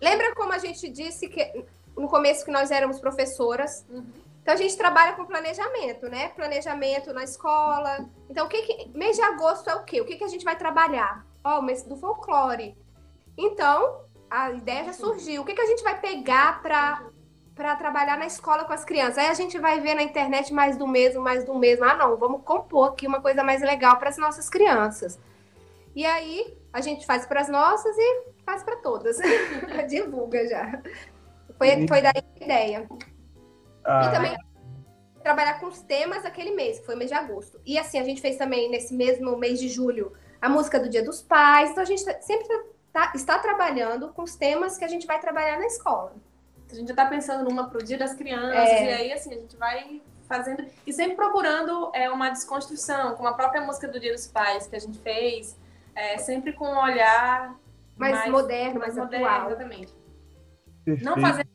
Lembra 0.00 0.34
como 0.34 0.52
a 0.52 0.58
gente 0.58 0.88
disse 0.88 1.28
que 1.28 1.64
no 1.96 2.08
começo 2.08 2.44
que 2.44 2.50
nós 2.50 2.70
éramos 2.70 3.00
professoras? 3.00 3.84
Então 4.42 4.54
a 4.54 4.56
gente 4.56 4.76
trabalha 4.76 5.14
com 5.14 5.24
planejamento, 5.24 6.08
né? 6.08 6.28
Planejamento 6.28 7.12
na 7.12 7.24
escola. 7.24 8.08
Então, 8.30 8.46
o 8.46 8.48
que, 8.48 8.62
que 8.62 8.88
mês 8.96 9.16
de 9.16 9.22
agosto 9.22 9.68
é 9.68 9.74
o 9.74 9.82
quê? 9.82 10.00
O 10.00 10.04
que, 10.04 10.16
que 10.16 10.24
a 10.24 10.28
gente 10.28 10.44
vai 10.44 10.56
trabalhar? 10.56 11.26
Ó, 11.42 11.58
o 11.58 11.62
mês 11.62 11.82
do 11.82 11.96
folclore. 11.96 12.76
Então, 13.36 14.02
a 14.30 14.52
ideia 14.52 14.84
já 14.84 14.92
surgiu. 14.92 15.42
O 15.42 15.44
que, 15.44 15.54
que 15.54 15.60
a 15.60 15.66
gente 15.66 15.82
vai 15.82 16.00
pegar 16.00 16.62
para 16.62 17.02
para 17.56 17.74
trabalhar 17.74 18.18
na 18.18 18.26
escola 18.26 18.66
com 18.66 18.72
as 18.74 18.84
crianças? 18.84 19.16
Aí 19.16 19.28
a 19.28 19.34
gente 19.34 19.58
vai 19.58 19.80
ver 19.80 19.94
na 19.94 20.02
internet 20.02 20.52
mais 20.52 20.76
do 20.76 20.86
mesmo, 20.86 21.22
mais 21.22 21.42
do 21.42 21.54
mesmo. 21.54 21.86
Ah, 21.86 21.96
não, 21.96 22.16
vamos 22.16 22.42
compor 22.44 22.90
aqui 22.90 23.06
uma 23.06 23.22
coisa 23.22 23.42
mais 23.42 23.62
legal 23.62 23.96
para 23.96 24.10
as 24.10 24.18
nossas 24.18 24.50
crianças. 24.50 25.18
E 25.94 26.04
aí 26.04 26.54
a 26.70 26.82
gente 26.82 27.06
faz 27.06 27.24
para 27.24 27.40
as 27.40 27.48
nossas 27.48 27.96
e 27.96 28.22
faz 28.46 28.62
para 28.62 28.76
todas. 28.76 29.18
Divulga 29.90 30.46
já. 30.48 30.80
Foi, 31.58 31.86
foi 31.86 32.00
daí 32.02 32.12
a 32.40 32.44
ideia. 32.44 32.88
Ah, 33.84 34.06
E 34.08 34.10
também 34.14 34.36
trabalhar 35.22 35.58
com 35.58 35.66
os 35.66 35.80
temas 35.82 36.22
daquele 36.22 36.52
mês, 36.52 36.78
que 36.78 36.86
foi 36.86 36.94
o 36.94 36.98
mês 36.98 37.10
de 37.10 37.16
agosto. 37.16 37.60
E 37.66 37.78
assim, 37.78 37.98
a 37.98 38.04
gente 38.04 38.20
fez 38.20 38.36
também 38.36 38.70
nesse 38.70 38.94
mesmo 38.94 39.36
mês 39.36 39.58
de 39.58 39.68
julho 39.68 40.12
a 40.40 40.48
música 40.48 40.78
do 40.78 40.88
Dia 40.88 41.02
dos 41.02 41.20
Pais. 41.20 41.70
Então 41.70 41.82
a 41.82 41.86
gente 41.86 42.04
tá- 42.04 42.20
sempre 42.20 42.46
tá- 42.92 43.12
está 43.14 43.38
trabalhando 43.38 44.12
com 44.12 44.22
os 44.22 44.36
temas 44.36 44.78
que 44.78 44.84
a 44.84 44.88
gente 44.88 45.06
vai 45.06 45.18
trabalhar 45.20 45.58
na 45.58 45.66
escola. 45.66 46.14
A 46.70 46.74
gente 46.74 46.88
já 46.88 46.94
tá 46.94 47.06
pensando 47.06 47.44
numa 47.44 47.68
pro 47.68 47.82
dia 47.82 47.98
das 47.98 48.14
crianças, 48.14 48.68
É. 48.70 48.84
e 48.84 48.92
aí 48.94 49.12
assim, 49.12 49.32
a 49.32 49.38
gente 49.38 49.56
vai 49.56 50.00
fazendo. 50.28 50.64
E 50.86 50.92
sempre 50.92 51.14
procurando 51.16 51.90
é, 51.94 52.10
uma 52.10 52.30
desconstrução, 52.30 53.14
como 53.14 53.28
a 53.28 53.32
própria 53.34 53.60
música 53.62 53.86
do 53.88 53.98
Dia 54.00 54.12
dos 54.12 54.26
Pais 54.26 54.66
que 54.66 54.74
a 54.76 54.78
gente 54.80 54.98
fez, 54.98 55.56
é, 55.94 56.18
sempre 56.18 56.52
com 56.52 56.66
um 56.66 56.78
olhar 56.78 57.54
Mais, 57.96 58.30
moderno, 58.30 58.80
mais, 58.80 58.96
moderno, 58.96 59.26
atual. 59.26 59.46
exatamente. 59.48 59.94
perfeito. 60.84 61.04
Não 61.04 61.20
fazer, 61.20 61.46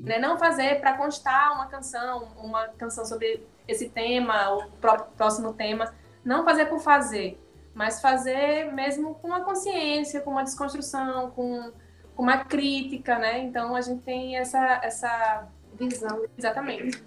né, 0.00 0.18
não 0.18 0.38
fazer 0.38 0.80
para 0.80 0.96
constar 0.96 1.52
uma 1.54 1.66
canção, 1.66 2.28
uma 2.36 2.68
canção 2.68 3.04
sobre 3.04 3.46
esse 3.68 3.88
tema, 3.88 4.50
o 4.54 4.70
pró- 4.80 5.06
próximo 5.16 5.52
tema, 5.52 5.94
não 6.24 6.44
fazer 6.44 6.66
por 6.66 6.80
fazer, 6.80 7.38
mas 7.74 8.00
fazer 8.00 8.72
mesmo 8.72 9.14
com 9.16 9.28
uma 9.28 9.42
consciência, 9.42 10.20
com 10.20 10.30
uma 10.30 10.42
desconstrução, 10.44 11.30
com, 11.30 11.72
com 12.14 12.22
uma 12.22 12.38
crítica, 12.44 13.18
né? 13.18 13.40
Então 13.40 13.74
a 13.74 13.80
gente 13.80 14.02
tem 14.02 14.36
essa 14.36 14.80
essa 14.82 15.48
Visão. 15.76 16.24
Exatamente. 16.38 17.02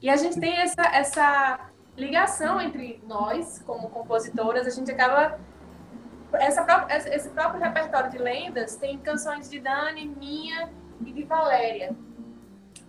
E 0.00 0.08
a 0.08 0.16
gente 0.16 0.38
tem 0.38 0.56
essa, 0.56 0.82
essa 0.82 1.70
ligação 1.96 2.60
entre 2.60 3.02
nós, 3.06 3.60
como 3.66 3.90
compositoras, 3.90 4.66
a 4.66 4.70
gente 4.70 4.90
acaba. 4.90 5.38
Essa 6.34 6.62
própria, 6.64 6.96
esse 6.96 7.28
próprio 7.30 7.60
repertório 7.60 8.10
de 8.10 8.18
lendas 8.18 8.76
tem 8.76 8.98
canções 8.98 9.48
de 9.50 9.60
Dani, 9.60 10.06
minha 10.08 10.70
e 11.04 11.12
de 11.12 11.24
Valéria. 11.24 11.94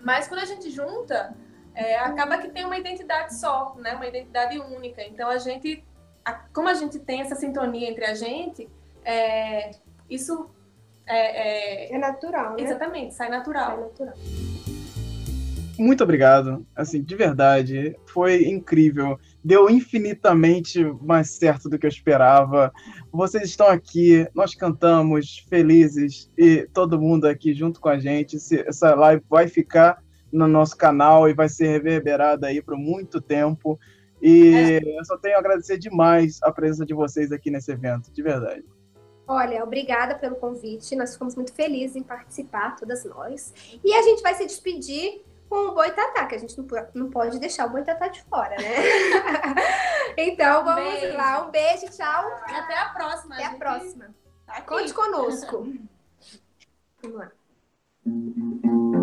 Mas 0.01 0.27
quando 0.27 0.41
a 0.41 0.45
gente 0.45 0.69
junta, 0.69 1.35
é, 1.75 1.97
acaba 1.97 2.37
que 2.37 2.49
tem 2.49 2.65
uma 2.65 2.77
identidade 2.77 3.35
só, 3.35 3.73
né? 3.77 3.93
uma 3.95 4.05
identidade 4.07 4.59
única. 4.59 5.01
Então 5.03 5.29
a 5.29 5.37
gente, 5.37 5.83
a- 6.23 6.33
como 6.53 6.67
a 6.69 6.73
gente 6.73 6.99
tem 6.99 7.21
essa 7.21 7.35
sintonia 7.35 7.89
entre 7.89 8.05
a 8.05 8.13
gente, 8.13 8.69
é, 9.03 9.71
isso 10.09 10.49
é, 11.05 11.87
é- 11.89 11.95
É 11.95 11.97
natural, 11.97 12.51
né? 12.51 12.61
exatamente 12.61 13.13
sai 13.13 13.29
natural. 13.29 13.77
natural. 13.81 14.13
Muito 15.77 16.03
obrigado. 16.03 16.65
Assim, 16.75 17.01
de 17.01 17.15
verdade, 17.15 17.95
foi 18.05 18.45
incrível. 18.45 19.19
Deu 19.43 19.69
infinitamente 19.69 20.83
mais 21.01 21.31
certo 21.31 21.67
do 21.67 21.79
que 21.79 21.85
eu 21.85 21.89
esperava. 21.89 22.71
Vocês 23.11 23.45
estão 23.45 23.67
aqui, 23.67 24.27
nós 24.35 24.53
cantamos 24.53 25.43
felizes 25.49 26.29
e 26.37 26.67
todo 26.73 27.01
mundo 27.01 27.25
aqui 27.25 27.53
junto 27.53 27.81
com 27.81 27.89
a 27.89 27.97
gente. 27.97 28.37
Essa 28.67 28.93
live 28.93 29.23
vai 29.29 29.47
ficar 29.47 30.01
no 30.31 30.47
nosso 30.47 30.77
canal 30.77 31.27
e 31.27 31.33
vai 31.33 31.49
ser 31.49 31.67
reverberada 31.67 32.47
aí 32.47 32.61
por 32.61 32.77
muito 32.77 33.19
tempo. 33.19 33.79
E 34.21 34.79
eu 34.85 35.05
só 35.05 35.17
tenho 35.17 35.35
a 35.35 35.39
agradecer 35.39 35.77
demais 35.77 36.39
a 36.43 36.51
presença 36.51 36.85
de 36.85 36.93
vocês 36.93 37.31
aqui 37.31 37.51
nesse 37.51 37.71
evento, 37.71 38.11
de 38.11 38.21
verdade. 38.21 38.63
Olha, 39.27 39.63
obrigada 39.63 40.15
pelo 40.15 40.35
convite. 40.35 40.95
Nós 40.95 41.13
ficamos 41.13 41.35
muito 41.35 41.53
felizes 41.53 41.95
em 41.95 42.03
participar, 42.03 42.75
todas 42.75 43.03
nós. 43.05 43.53
E 43.83 43.93
a 43.93 44.01
gente 44.01 44.21
vai 44.21 44.35
se 44.35 44.45
despedir 44.45 45.23
com 45.53 45.67
o 45.69 45.75
Boitatá, 45.75 46.25
que 46.25 46.33
a 46.33 46.37
gente 46.39 46.57
não 46.57 46.65
po- 46.65 46.87
não 46.95 47.09
pode 47.11 47.39
deixar 47.39 47.67
o 47.67 47.69
Boitatá 47.69 48.07
de 48.07 48.23
fora, 48.23 48.55
né? 48.55 48.73
então 50.17 50.63
vamos 50.65 50.83
Beijo. 50.99 51.15
lá. 51.15 51.45
Um 51.45 51.51
beijo, 51.51 51.85
tchau. 51.91 52.31
E 52.49 52.51
até 52.55 52.75
a 52.79 52.89
próxima. 52.89 53.35
Até 53.35 53.45
a 53.45 53.53
próxima. 53.55 54.15
tá. 54.47 54.61
Conte 54.61 54.91
conosco. 54.93 55.67
Vamos 57.03 57.19
lá. 57.19 59.02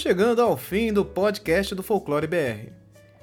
Chegando 0.00 0.42
ao 0.42 0.56
fim 0.56 0.92
do 0.92 1.04
podcast 1.04 1.72
do 1.74 1.82
Folclore 1.82 2.26
BR. 2.26 2.72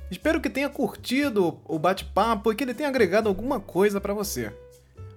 Espero 0.09 0.39
que 0.39 0.49
tenha 0.49 0.69
curtido 0.69 1.59
o 1.65 1.77
bate-papo 1.77 2.51
e 2.51 2.55
que 2.55 2.63
ele 2.63 2.73
tenha 2.73 2.89
agregado 2.89 3.27
alguma 3.27 3.59
coisa 3.59 3.99
para 3.99 4.13
você. 4.13 4.53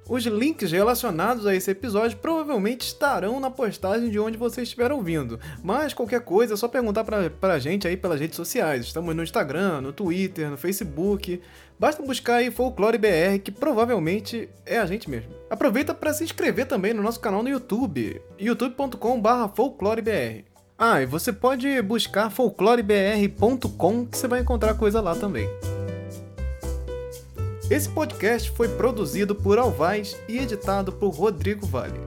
Os 0.08 0.24
links 0.24 0.72
relacionados 0.72 1.46
a 1.46 1.54
esse 1.54 1.70
episódio 1.70 2.18
provavelmente 2.18 2.86
estarão 2.86 3.38
na 3.38 3.50
postagem 3.50 4.10
de 4.10 4.18
onde 4.18 4.36
você 4.36 4.62
estiver 4.62 4.90
ouvindo, 4.90 5.38
mas 5.62 5.94
qualquer 5.94 6.22
coisa 6.22 6.54
é 6.54 6.56
só 6.56 6.66
perguntar 6.66 7.04
pra, 7.04 7.30
pra 7.30 7.60
gente 7.60 7.86
aí 7.86 7.96
pelas 7.96 8.18
redes 8.18 8.36
sociais. 8.36 8.86
Estamos 8.86 9.14
no 9.14 9.22
Instagram, 9.22 9.80
no 9.80 9.92
Twitter, 9.92 10.50
no 10.50 10.56
Facebook. 10.56 11.40
Basta 11.78 12.02
buscar 12.02 12.36
aí 12.36 12.50
Folclore 12.50 12.98
BR, 12.98 13.38
que 13.42 13.52
provavelmente 13.52 14.48
é 14.66 14.78
a 14.78 14.86
gente 14.86 15.08
mesmo. 15.08 15.32
Aproveita 15.48 15.94
para 15.94 16.12
se 16.12 16.24
inscrever 16.24 16.66
também 16.66 16.92
no 16.92 17.02
nosso 17.02 17.20
canal 17.20 17.42
no 17.42 17.48
YouTube, 17.48 18.20
youtube.com/folclorebr. 18.38 20.49
Ah, 20.82 21.02
e 21.02 21.04
você 21.04 21.30
pode 21.30 21.82
buscar 21.82 22.30
folclorebr.com 22.30 24.06
que 24.06 24.16
você 24.16 24.26
vai 24.26 24.40
encontrar 24.40 24.72
coisa 24.72 24.98
lá 25.02 25.14
também. 25.14 25.46
Esse 27.70 27.86
podcast 27.90 28.50
foi 28.52 28.66
produzido 28.66 29.34
por 29.34 29.58
Alvaz 29.58 30.16
e 30.26 30.38
editado 30.38 30.90
por 30.90 31.10
Rodrigo 31.10 31.66
Vale. 31.66 32.00